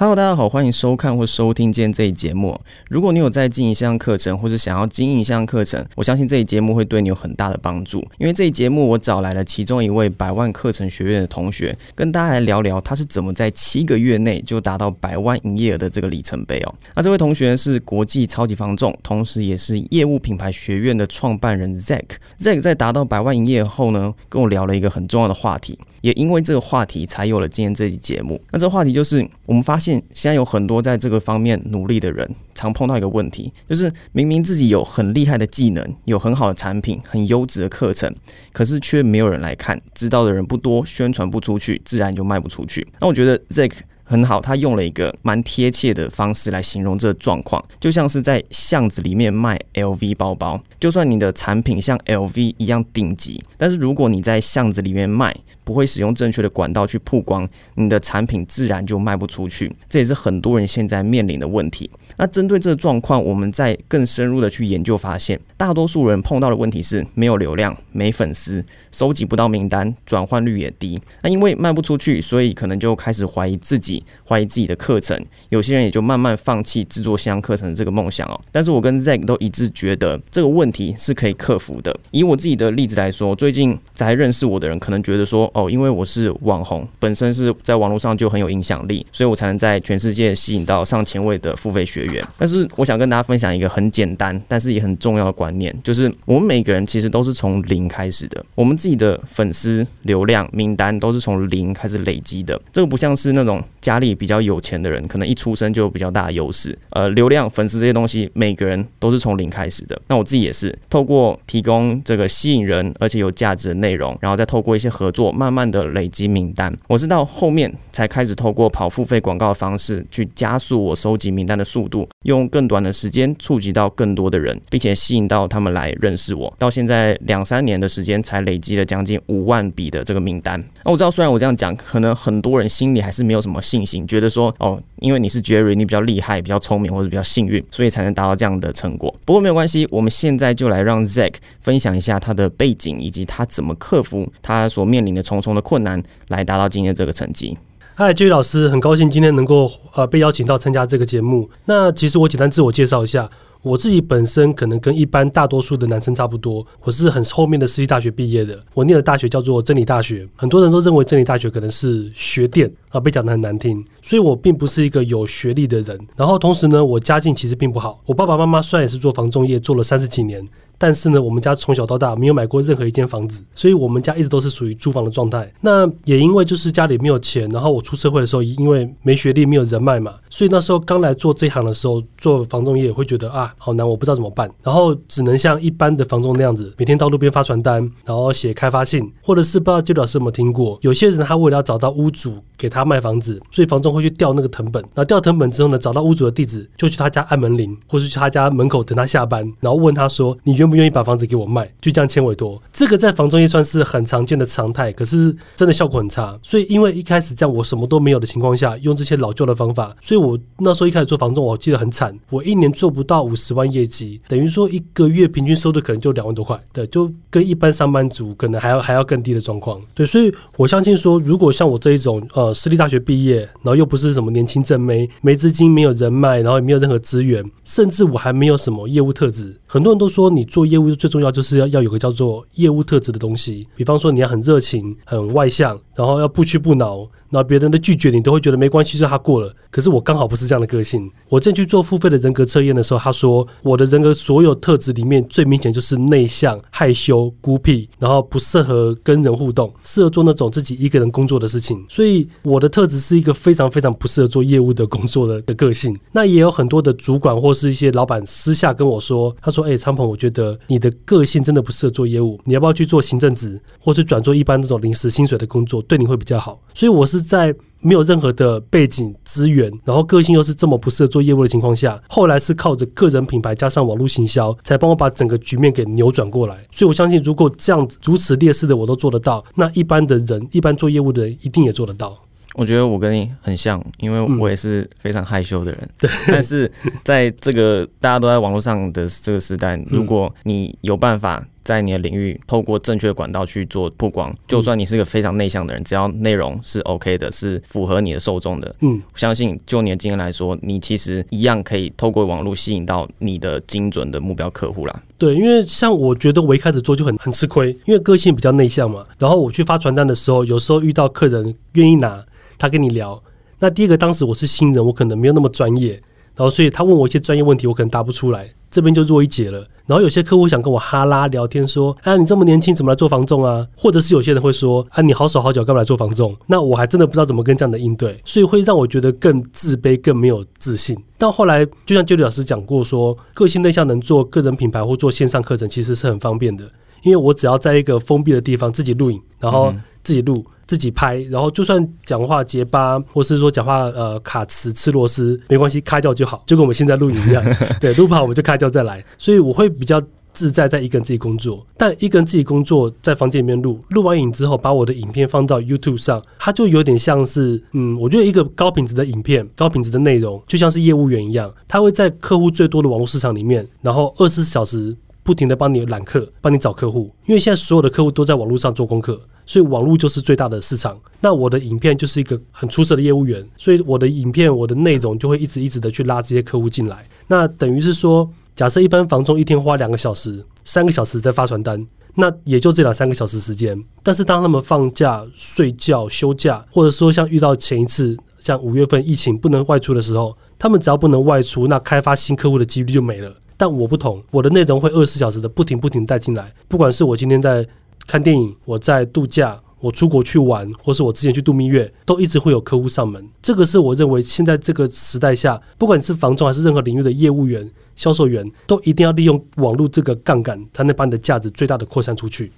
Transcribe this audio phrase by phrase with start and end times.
[0.00, 2.56] Hello，大家好，欢迎收看或收听今天这一节目。
[2.88, 7.98] 如果你有在经营一项课程，或是想要经营一项课程，我相信这一节目会对你有很大的帮助。
[8.18, 16.72] 因为这一节目我找来了其中一位百万课程学院的同学，跟大家来聊聊他是怎么在七个月内就达到百万营业额的这个里程碑哦。
[16.94, 22.04] 那这位同学是国际超级房众，同时也是业务品牌学院的创办人 Zack。
[22.38, 25.76] Zack 在达到百万营业额后呢，跟我聊了一个很重要的话题。
[26.00, 28.40] 也因为这个话题，才有了今天这期节目。
[28.50, 38.14] 那这个话题就是，我们发现现在有很多在这个方面努力的人，常碰到一个问题，就是明明自己有很厉害的技能，有很好的产品，很优质的课程，
[38.52, 42.86] 可是却没有人来看，知道的人不多，宣传不出去，自然就卖不出去。
[43.00, 43.72] 那我觉得 Zack。
[44.10, 50.58] 很好，他用了一个蛮贴切的方式来形容这个状况，就像是在巷子里面卖 LV 包包。
[50.80, 55.36] 就算你的产品像 LV 一样顶级，但是如果你在巷子里面卖，
[55.68, 59.70] 不会使用正确的管道去曝光，你的产品自然就卖不出去。
[59.86, 61.90] 这也是很多人现在面临的问题。
[62.16, 70.98] 那针对这个状况，我们在更深入的去研究，发现大多数人碰到的问题是没有流量、没粉丝、收集不到名单、转换率也低。
[71.20, 74.02] 那因为卖不出去，所以可能就开始怀疑自己。
[74.26, 78.40] 怀疑自己的课程，有些人也就慢慢放弃制作线上课程这个梦想哦。
[78.50, 81.94] 但是我跟 Zack 都一致觉得这个问题是可以克服的。
[82.10, 92.24] 以我自己的例子来说，最近才认识我的人可能觉得说，哦，因为我是网红，本身是在网络上就很有影响力，所以我才能在全世界吸引到上千位的付费学员。
[92.38, 102.60] 但是我想跟大家分享一个很简单，但是也很重要的观念，就是我们每个人其实都是从零开始的，我们自己的粉丝流量名单都是从零开始累积的。
[102.72, 103.60] 这个不像是那种。
[103.80, 106.76] 家里比较有钱的人，可能一出生就有比较大的优势。
[106.90, 109.98] 呃，流量、粉丝这些东西，每个人都是从零开始的。
[110.08, 116.70] 那我自己也是，透过提供这个吸引人而且有价值的内内容，然后再透过一些合作，慢慢的累积名单。
[116.88, 126.52] 我是到后面才开始透过跑付费广告的方式，去加速我收集名单的速度，用更短的时间触及到更多的人，并且吸引到他们来认识我。
[126.58, 130.62] 到现在两三年的时间，才累积了将近五万笔的这个名单。
[130.84, 133.62] 那我知道，虽然我这样讲，可能很多人心里还是没有什么。
[133.68, 139.14] 信心，觉得说哦，因为你是 Jerry，你比较厉害、比较聪明或者比较幸运，所以才能达到这样的成果。
[139.26, 147.56] 不过没有关系，我们现在就来让 Zack 分享一下他的背景，以及他怎么克服他所面临的重重的困难，来达到今天这个成绩。
[147.94, 151.48] 嗨居宇老师，很高兴今天能够呃被邀请到参加这个节目。
[151.64, 153.30] 那其实我简单自我介绍一下。
[153.60, 158.56] 我自己本身可能跟一般大多数的男生差不多，我是很后面的私立大学毕业的。
[158.72, 165.98] 我念的大学叫做真理大学，很多人都认为真理大学可能是学店啊，被讲的很难听，所以我并不是一个有学历的人。
[166.14, 170.48] 然后同时呢，我家境其实并不好，我爸爸妈妈虽然也是做房仲业，做了三十几年。
[170.78, 175.52] 但是呢，我们家从小到大没有买过任何一间房子，所以我们家一直都是属于租房的状态。
[175.60, 201.48] 那也因为就是家里没有钱，然后我出社会的时候，因为没学历、没有人脉嘛，所以那时候刚来做这行的时候，做房仲业会觉得啊，好难，我不知道怎么办，然后只能像一般的房仲那样子，每天到路边发传单，然后写开发信，或者是不知道周老师有没有听过，有些人他为了要找到屋主给他卖房子，所以房仲会去调那个藤本，然后调藤本之后呢，找到屋主的地址，就去他家按门铃，或是去他家门口等他下班，然后问他说，你不愿意把房子给我？
[201.48, 206.38] 卖就这样签委托，这个在房中业算是很常见的常态，可是真的效果很差。
[206.42, 219.80] 所以因为一开始这样我什么都没有的情况下，用这些老旧的方法，所以我那时候一开始做房仲，我记得很惨，我一年做不到五十万业绩，等于说一个月平均收入可能就两万多块，对，就跟一般上班族可能还要还要更低的状况。
[219.94, 231.30] 对，所以我相信说，如果像我这一种呃私立大学毕业，然后又不是什么年轻正妹，没资金、没有人脉，然后也没有任何资源，甚至我还没有什么业务特质，很多人都说你做业务最重要。
[231.30, 237.08] 就是要要有个叫做业务特质的东西，比方说你要很热情、很外向，然后要不屈不挠。
[237.30, 239.54] 那别人的拒绝你都会觉得没关系，就他过了。
[239.70, 241.10] 可是我刚好不是这样的个性。
[241.28, 251.84] 我正去做付费的人格测验的时候，他说我的人格所有特质里面最明显就是内向、害羞、孤僻，然后不适合跟人互动，适合做那种自己一个人工作的事情。
[251.90, 255.94] 所以我的特质是一个非常非常不适合做业务的工作的的个性。
[256.12, 267.17] 那也有很多的主管或是一些老板私下跟我说，他说：“哎，昌鹏，我觉得你的个性真的不适合做业务，你要不要去做行政职，或是转做一般那种临时薪水的工作，对你会比较好。”所以我是。
[267.18, 276.56] 是在没有任何的背景资源，然后个性又是这么不适合做业务的情况下，后来是靠着个人品牌加上网络行销，才帮我把整个局面给扭转过来。
[276.72, 282.16] 所以我相信，如果这样子如此劣势的我都做得到，那一般的人，一般做业务的人一定也做得到。
[282.54, 285.88] 我觉得我跟你很像，因为我也是非常害羞的人。
[285.96, 286.68] 对， 但是
[287.04, 294.34] 在这个大家都在网络上的这个时代，如果你有办法在你的领域透过正确的管道去做曝光。
[294.46, 305.02] 就算你是个非常内向的人，只要内容是 OK 的，是符合你的受众的，嗯，相信就你的经验来说，你其实一样可以透过网络吸引到你的精准的目标客户啦。
[305.16, 309.04] 对，因为像我觉得我一开始做就很很吃亏，因为个性比较内向嘛。
[309.18, 312.24] 然后我去发传单的时候，有时候遇到客人愿意拿，
[312.56, 313.20] 他跟你聊。
[313.58, 316.00] 那第一个，当时我是新人，我可能没有那么专业，
[316.38, 319.66] 然后所以他问我一些专业问题，我可能答不出来，这边就弱一截了。
[319.86, 330.96] 然后有些客户想跟我哈拉聊天，说：“啊，你这么年轻，怎么来做房仲啊？”或者是有些人会说：“啊，你好手好脚，干嘛来做房仲？”那我还真的不知道怎么跟这样的应对，所以会让我觉得更自卑、更没有自信。
[331.16, 336.70] 到后来，就像 Judy 老师讲过，说个性内向能做个人品牌或做线上课程，其实是很方便的，
[337.02, 339.74] 因为我只要在一个封闭的地方自己录影，然后
[340.04, 340.44] 自己录。
[340.68, 347.42] 自己拍，然后就算讲话结巴，或是说讲话呃卡词吃螺丝，没关系，开掉就好，就跟我们现在录影一样。
[347.80, 349.04] 对，录不好我们就开掉再来。
[349.16, 350.00] 所以我会比较
[350.30, 364.94] 自在在一个人自己工作，但一个人自己工作在房间里面录，录完影之后把我的影片放到 YouTube 上，它就有点像是嗯，我觉得一个高品质的影片、高品质的内容，就像是业务员一样，他会在客户最多的网络市场里面，然后二十四小时
[365.28, 369.20] 不停的帮你揽客，帮你找客户，因为现在所有的客户都在网络上做功课。
[369.44, 377.06] 所以网络就是最大的市场，那我的影片就是一个很出色的业务员，所以我的影片、我的内容就会一直一直的去拉这些客户进来。
[377.26, 383.78] 那等于是说，假设一般房中一天花两个小时、三个小时在发传单，那也就这两三个小时时间。
[384.02, 393.34] 但是当他们放假、睡觉、休假，或者说像遇到前一次像五月份疫情不能外出的时候，他们只要不能外出，那开发新客户的几率就没了。
[393.58, 397.68] 但我不同，我的内容会二十四小时的不停不停带进来，不管是我今天在。
[398.06, 403.22] 看电影，我在度假，我出国去玩，或是我之前去度蜜月，都一直会有客户上门。
[403.42, 412.50] 这个是我认为现在这个时代下，不管你是房仲还是任何领域的业务员、销售员，都一定要利用网络这个杠杆，才能把你的价值最大的扩散出去。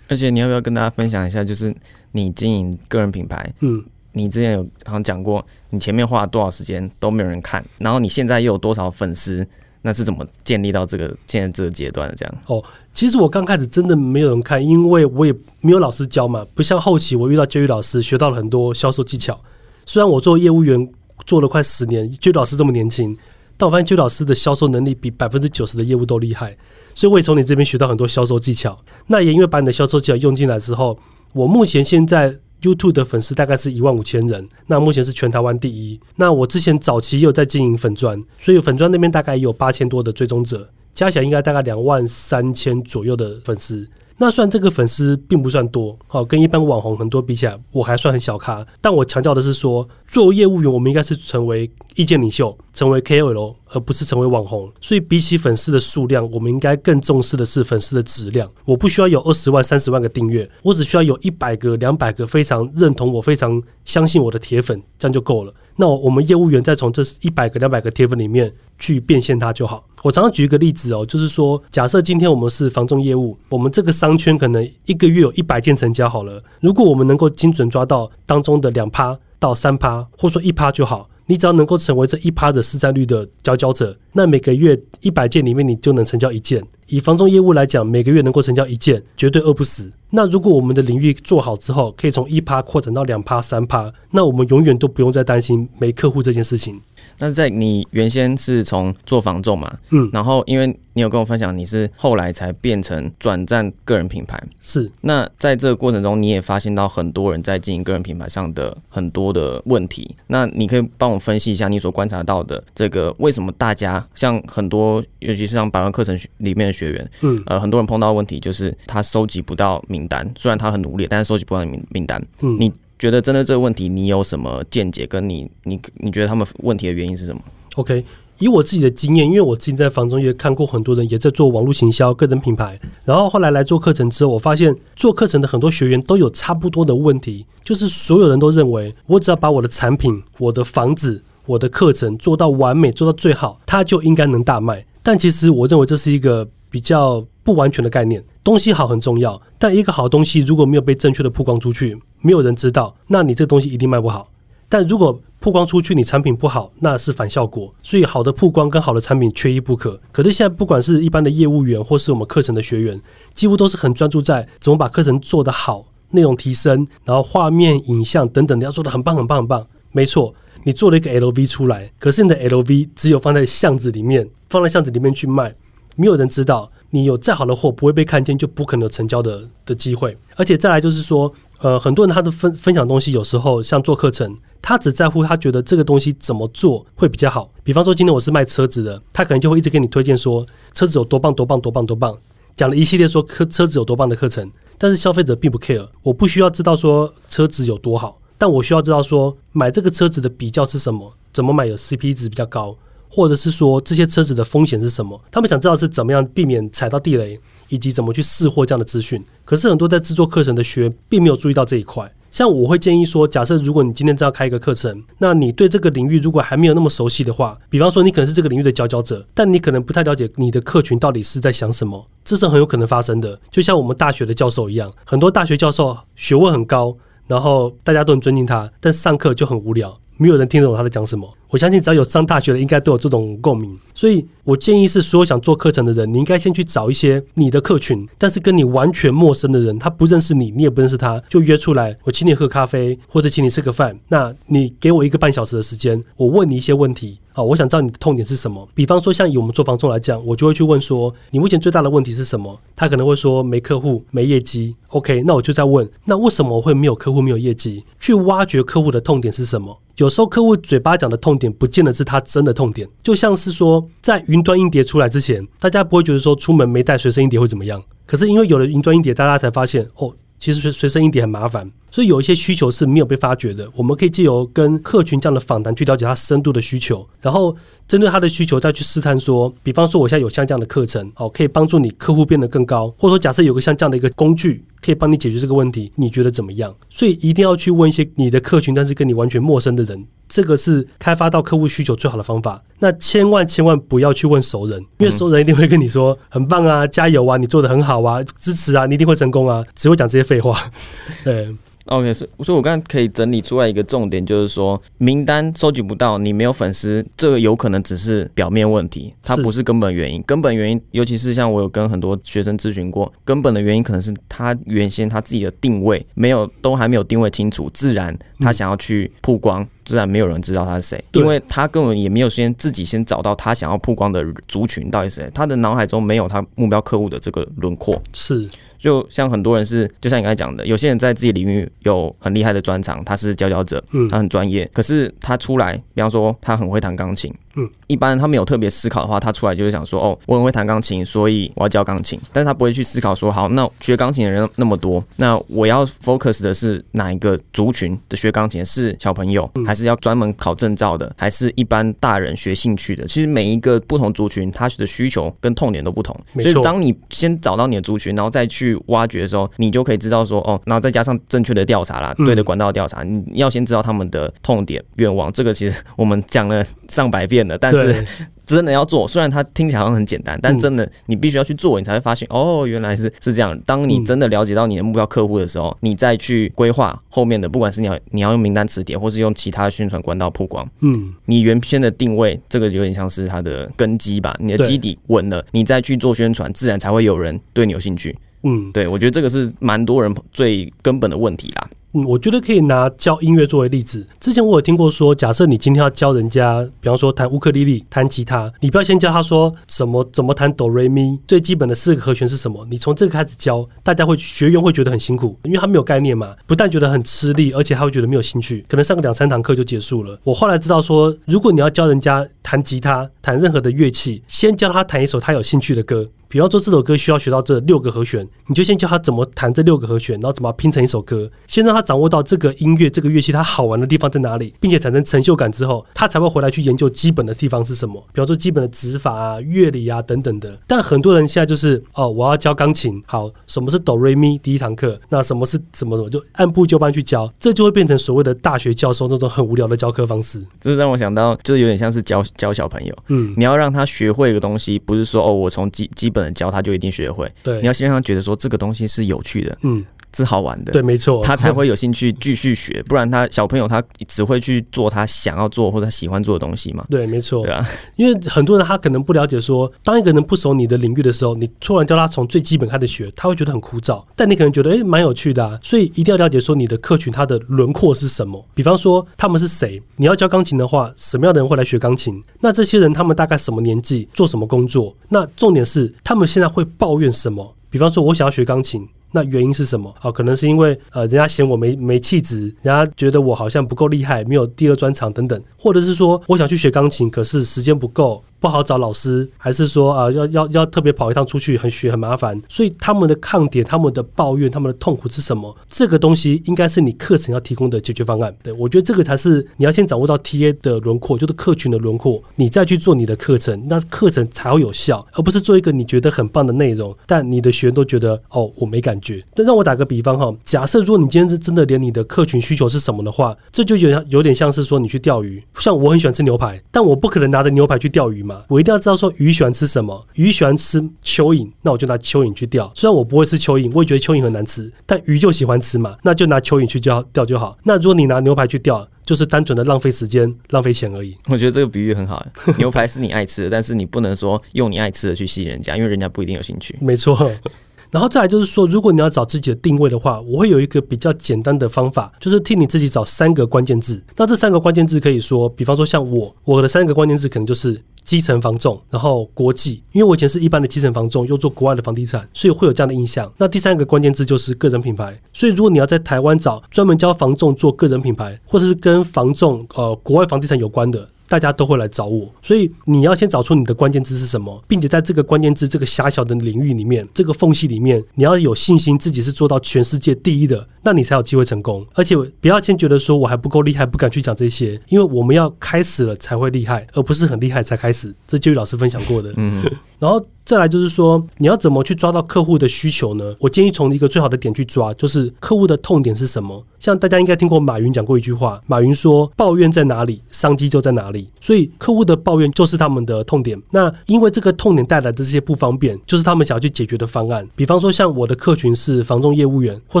[0.08, 1.74] 而且你要不要跟大家分享一下，就是
[2.12, 3.82] 你经营个人品牌，嗯，
[4.12, 9.48] 你之前有好像讲过，你前面花了多少时间都没有人看，然后你现在又有多少粉丝？
[9.82, 12.14] 那是怎么建立到这个现在这个阶段的？
[12.14, 16.44] 这样哦，其实我刚开始真的没有人看，因为我也没有老师教嘛。
[16.54, 19.38] 不像后期我遇到教育老师，学到了很多销售技巧。
[19.86, 20.88] 虽然我做业务员
[21.26, 23.16] 做了快十年，教育老师这么年轻，
[23.56, 26.56] 但我发现教育老师的销售能力比百分之九十的业务都厉害。
[26.94, 28.76] 所以我也从你这边学到很多销售技巧。
[29.06, 30.98] 那也因为把你的销售技巧用进来之后，
[31.32, 32.38] 我目前现在。
[32.62, 36.00] YouTube 的粉丝大概是一万五千人，那目前是全台湾第一。
[36.16, 43.88] 那我之前早期也有在经营粉砖，所以粉砖那边大概有八千多的追踪者，加起来应该大概两万三千左右的粉丝。
[44.20, 48.66] 那虽然这个粉丝并不算多，好跟一般网红很多比起来，我还算很小咖。
[48.80, 53.54] 但我强调的是说，作为业务员，我们应该是成为意见领袖，成为 KOL。
[53.70, 58.50] 而不是成为网红，所以比起粉丝的数量，我们应该更重视的是粉丝的质量。
[58.64, 65.52] 我不需要有二十万、三十万个订阅，我只需要有一百个、两百个非常认同我、非常相信我的铁粉，这样就够了。
[65.76, 69.84] 那我们业务员再从这一百个、两百个铁粉里面去变现它就好。
[70.02, 81.08] 我常常举一个例子哦，就是说，假设今天我们是房仲业务，我们这个商圈可能一个月有一百件成交好了，如果我们能够精准抓到当中的两趴到三趴，或说一趴就好。
[81.30, 86.64] 你只要能够成为这一趴的市占率的佼佼者，那每个月一百件里面你就能成交一件。
[86.86, 89.92] 以房中业务来讲，每个月能够成交一件，绝对饿不死。
[90.08, 96.80] 那如果我们的领域做好之后，可以从一趴扩展到两趴、三趴，那我们永远都不用再担心没客户这件事情。
[97.18, 104.90] 那在你原先是从做房仲嘛，嗯，然后因为你有跟我分享，你是后来才变成转战个人品牌，是。
[105.00, 110.14] 那在这个过程中，你也发现到很多人在经营个人品牌上的很多的问题。
[110.26, 122.72] 那你可以帮我分析一下你所观察到的这个为什么大家像很多，尤其是像百万课程里面的学员，嗯，呃，很多人碰到问题就是他收集不到名单，虽然他很努力，但是收集不到名名单，嗯，你。
[122.98, 125.06] 觉得针对这个问题，你有什么见解？
[125.06, 127.40] 跟你，你，你觉得他们问题的原因是什么
[127.76, 128.04] ？OK，
[128.38, 144.84] 以我自己的经验，因为我自己在房中也看过很多人也在做网络行销、个人品牌，然后后来来做课程之后，我发现做课程的很多学员都有差不多的问题，就是所有人都认为，我只要把我的产品、我的房子、我的课程做到完美、做到最好，它就应该能大卖。
[145.02, 148.22] 但其实我认为这是一个比较不完全的概念。
[148.44, 154.28] 东西好很重要，但一个好东西如果没有被正确的曝光出去，没有人知道，那你这东西一定卖不好。
[154.68, 157.74] 但如果曝光出去，你产品不好，那是反效果。
[157.82, 159.98] 所以好的曝光跟好的产品缺一不可。
[160.12, 163.00] 可是现在不管是一般的业务员，或是我们课程的学员，
[163.32, 169.66] 几乎都是很专注在怎么把课程做得好，内容提升，然后画面、影像等等的要做得很棒、很棒、很棒。
[169.92, 175.54] 没错，你做了一个 LV 出来，可是你的 LV 只有放在巷子里面，放在巷子里面去卖。
[176.00, 180.16] 没有人知道你有再好的货不会被看见，就不可能有成交的的机会。
[180.36, 187.50] 而且再来就是说，呃，很多人他的分分享东西有时候像做课程，他只在乎他觉得这个东西怎么做会比较好。
[187.62, 192.16] 比方说今天我是卖车子的，他可能就会一直给你推荐说车子有多棒多棒多棒多棒，
[192.54, 194.50] 讲了一系列说车车子有多棒的课程。
[194.78, 202.76] 但是消费者并不 care，我不需要知道说车子有多好，但我需要知道说买这个车子的比较是什么，怎么买有 CP 值比较高。
[203.08, 205.20] 或者是说这些车子的风险是什么？
[205.30, 209.24] 他们想知道是怎么样避免踩到地雷，以及怎么去试货这样的资讯。
[209.44, 212.12] 可是很多在制作课程的学并没有注意到这一块。
[212.30, 223.40] 像我会建议说，假设如果你今天要开一个课程，那你对这个领域如果还没有那么熟悉的话，比方说你可能是这个领域的佼佼者，但你可能不太了解你的客群到底是在想什么，这是很有可能发生的。
[223.50, 226.94] 就像我们大学的教授一样，很多大学教授学问很高，
[227.26, 229.98] 然后大家都很尊敬他，但上课就很无聊。
[230.18, 231.26] 没有人听得懂他在讲什么。
[231.48, 233.74] 我相信只要有上大学的，应该都有这种共鸣。
[233.94, 243.98] 所以我建议是，所有想做课程的人，你应该先去找一些你的客群，但是跟你完全陌生的人，他不认识你，你也不认识他，就约出来，我请你喝咖啡，或者请你吃个饭。
[244.08, 247.18] 那你给我一个半小时的时间，我问你一些问题。
[247.38, 248.68] 好，我想知道你的痛点是什么。
[248.74, 252.60] 比方说，像以我们做房仲来讲，我就会去问说，你目前最大的问题是什么？
[252.74, 254.74] 他可能会说没客户、没业绩。
[254.88, 257.84] OK，那我就在问，那为什么我会没有客户、没有业绩？
[258.00, 259.80] 去挖掘客户的痛点是什么？
[259.98, 262.88] 有时候客户嘴巴讲的痛点，不见得是他真的痛点。
[263.04, 267.80] 就像是说，在云端硬碟出来之前，大家不会觉得说出门没带随身硬碟会怎么样。
[268.04, 271.70] 可是因为有了云端硬碟，大家才发现哦，其实随随身一点很麻烦。
[271.90, 277.56] 所以有一些需求是没有被发掘的，我们可以借由跟客群这样的访谈去了解他深度的需求，然后
[277.88, 284.62] 针对他的需求再去试探说，比方说我现在有像这样的课程，好，可以帮助你客户变得更高，或者说假设有个像这样的一个工具。
[284.80, 286.74] 可以帮你解决这个问题，你觉得怎么样？
[286.88, 292.62] 所以一定要去问一些你的客群，但是跟你完全陌生的人，这个是开发到客户需求最好的方法。
[292.78, 300.56] 那千万千万不要去问熟人，因为熟人一定会跟你说很棒啊，加油啊，你做的很好啊，支持啊，你一定会成功啊，只会讲这些废话。
[301.24, 301.48] 对。
[301.88, 310.22] OK，是，所以我刚刚可以整理出来一个重点，就是说名单收集不到，你没有粉丝，这个有可能只是表面问题，它不是根本原因。
[310.22, 319.66] 根本原因，尤其是像我有跟很多学生咨询过，根本的原因可能是他原先他自己的定位没有，都还没有定位清楚，自然他想要去曝光。
[319.84, 327.98] 自然没有人知道他是谁，因为他根本也没有先自己先找到他想要曝光的族群到底是谁，他的脑海中没有他目标客户的这个轮廓。
[328.12, 328.46] 是，
[328.78, 337.32] 就像很多人是，就像你刚才讲的，有些人在自己领域有很厉害的专长，他是佼佼者，嗯，他很专业，可是他出来，比方说他很会弹钢琴。
[337.56, 342.20] 嗯，一般他没有特别思考的话，他出来就是想说，哦，我很会弹钢琴，所以我要教钢琴。
[342.32, 348.64] 但是他不会去思考说，好，那学钢琴的人那么多，那我要 focus 的是哪一个族群的学钢琴？
[348.64, 353.04] 是小朋友，还是要专门考证照的，还是一般大人学兴趣的？
[353.08, 356.14] 其实每一个不同族群，他的需求跟痛点都不同。
[356.34, 365.30] 所以当你先找到你的族群，然后再去挖掘的时候，你就可以知道说，哦，然后再加上正确的调查啦，对的管道调查，你要先知道他们的痛点、愿望。
[365.32, 367.56] 这个其实我们讲了上百遍了。
[367.58, 368.04] 但是
[368.46, 373.58] 真的要做，虽然它听起来好像很简单，但真的你必须要去做，你才会发现哦，原来是是这样。
[373.66, 388.16] 当你真的了解到你的目标客户的时候，你再去规划后面的，不管是你要你要用名单词典，或是用其他宣传管道曝光，嗯，你原先的定位，这个有点像是它的根基吧，你的基底稳了，你再去做宣传，自然才会有人对你有兴趣。
[388.42, 391.68] 嗯，对，我觉得这个是蛮多人最根本的问题啦。
[391.94, 394.06] 嗯，我觉得可以拿教音乐作为例子。
[394.20, 402.66] 之前我有听过说，假设你今天要教人家，比方说弹乌克丽丽、弹吉他，你不要先教他说什么怎么弹哆瑞咪，最基本的四个和弦是什么。
[402.70, 410.20] 你从这个开始教，大家会学员会觉得很辛苦，因为他没有概念嘛，不但觉得很吃力，而且他会觉得没有兴趣，可能上个两三堂课就结束了。
[410.24, 416.08] 我后来知道说，如果你要教人家弹吉他、弹任何的乐器，先教他弹一首他有兴趣的歌。
[416.30, 421.30] 比方说这首歌需要学到这六个和弦，你就先教他怎么弹这六个和弦，然后怎么拼成一首歌。
[421.46, 427.94] 先让他掌握到这个音乐、这个乐器它好玩的地方在哪里，并且产生成就感之后，他才会回来去研究基本的地方是什么。
[428.12, 430.58] 比方说基本的指法啊、乐理啊等等的。
[430.66, 434.36] 但很多人现在就是哦，我要教钢琴，好，什么是哆瑞咪？
[434.36, 440.44] 第一堂课，那什么是什么什么，就按部就班去教，这就会变成所谓的大学教授那种很无聊的教课方式。
[440.60, 446.38] 这让我想到，就是有点像是教教小朋友，嗯，你要让他学会一个东西，不是说哦，我从基基本的。
[446.38, 449.84] 教他就一定学会，对，你要先让他觉得说这个东西是有趣的，嗯，
[450.14, 456.84] 是好玩的，对，没错，他才会有兴趣继续学，不然他小朋友他只会去做他想要做或者他喜欢做的东西嘛。
[456.90, 472.22] 对，没错，对啊，因为很多人他可能不了解说，当一个人不熟你的领域的时候，你突然教他从最基本开始学，他会觉得很枯燥，但你可能觉得诶蛮有趣的啊，所以一定要了解说你的客群他的轮廓是什么，比方说他们是谁，你要教钢琴的话，什么样的人会来学钢琴？
[472.40, 474.96] 那这些人他们大概什么年纪，做什么工作？
[475.08, 477.54] 那重点是他们现在会抱怨什么？
[477.70, 479.94] 比方说，我想要学钢琴，那原因是什么？
[480.02, 495.56] 哦，可能是因为呃，人家嫌我没没气质，人家觉得我好像不够厉害，没有第二专长等等，或者是说我想去学钢琴，可是时间不够，不好找老师，还是说啊、要要要特别跑一趟出去，很学很麻烦，所以他们的抗点、他们的抱怨、他们的痛苦是什么？
[495.68, 498.34] 这个东西应该是你课程要提供的解决方案。
[498.42, 509.24] 对我觉得这个才是你要先掌握到 TA 的轮廓，就是客群的轮廓，你再去做你的课程，那课程才会有效，而不是做一个你觉得很棒的内容，但你的学员都觉得哦我没感觉。
[509.34, 522.70] 但让我打个比方哈，假设如果你今天是真的连你的客群需求是什么的话，这就有点有点像是说你去钓鱼，像我很喜欢吃牛排，但我不可能拿着牛排去钓鱼嘛，我一定要知道说鱼喜欢吃什么，鱼喜欢吃蚯蚓，那我就拿蚯蚓去钓。
[522.74, 527.56] 虽然我不会吃蚯蚓，我也觉得蚯蚓很难吃，但鱼就喜欢吃嘛，那就拿蚯蚓去钓钓就好。
[527.64, 531.16] 那如果你拿牛排去钓，就是单纯的浪费时间、浪费钱而已。
[531.28, 532.22] 我觉得这个比喻很好。
[532.58, 536.76] 牛排是你爱吃的，但是你不能说用你爱吃的去吸引人家，因为人家不一定有兴趣。
[536.80, 537.18] 没错。
[537.90, 544.04] 然后再来就是说，如果你要找自己的定位的话，我会有一个比较简单的方法，就是替你自己找三个关键字。
[544.14, 553.30] 那这三个关键字可以说，比方说像我，我的三个关键字可能就是基层房仲，然后国际，因为我以前是一般的基层房仲，又做国外的房地产，所以会有这样的印象。
[553.36, 555.20] 那第三个关键字就是个人品牌。
[555.34, 561.06] 所以如果你要在台湾找专门教房仲做个人品牌，或者是跟房仲呃国外房地产有关的。
[561.28, 571.86] 大家都会来找我，所以你要先找出你的关键字是什么，并且在这个关键字这个狭小的领域里面，这个缝隙里面，你要有信心自己是做到全世界第一的，那你才有机会成功。
[571.94, 578.14] 而且不要先觉得说我还不够厉害，不敢去讲这些，因为我们要开始了才会厉害，而不是很厉害才开始。
[578.26, 579.32] 这就宇老师分享过的。
[579.36, 579.62] 嗯，
[579.98, 583.34] 然后再来就是说，你要怎么去抓到客户的需求呢？
[583.38, 586.64] 我建议从一个最好的点去抓，就是客户的痛点是什么。
[586.78, 593.60] 像大家应该听过马云讲过一句话，马云说：“抱怨在哪里，商机就在哪里。”所以客户的抱怨就是他们的痛点。
[593.72, 597.46] 那因为这个痛点带来的这些不方便，就是他们想要去解决的方案。
[597.56, 600.00] 比方说，像我的客群是房仲业务员或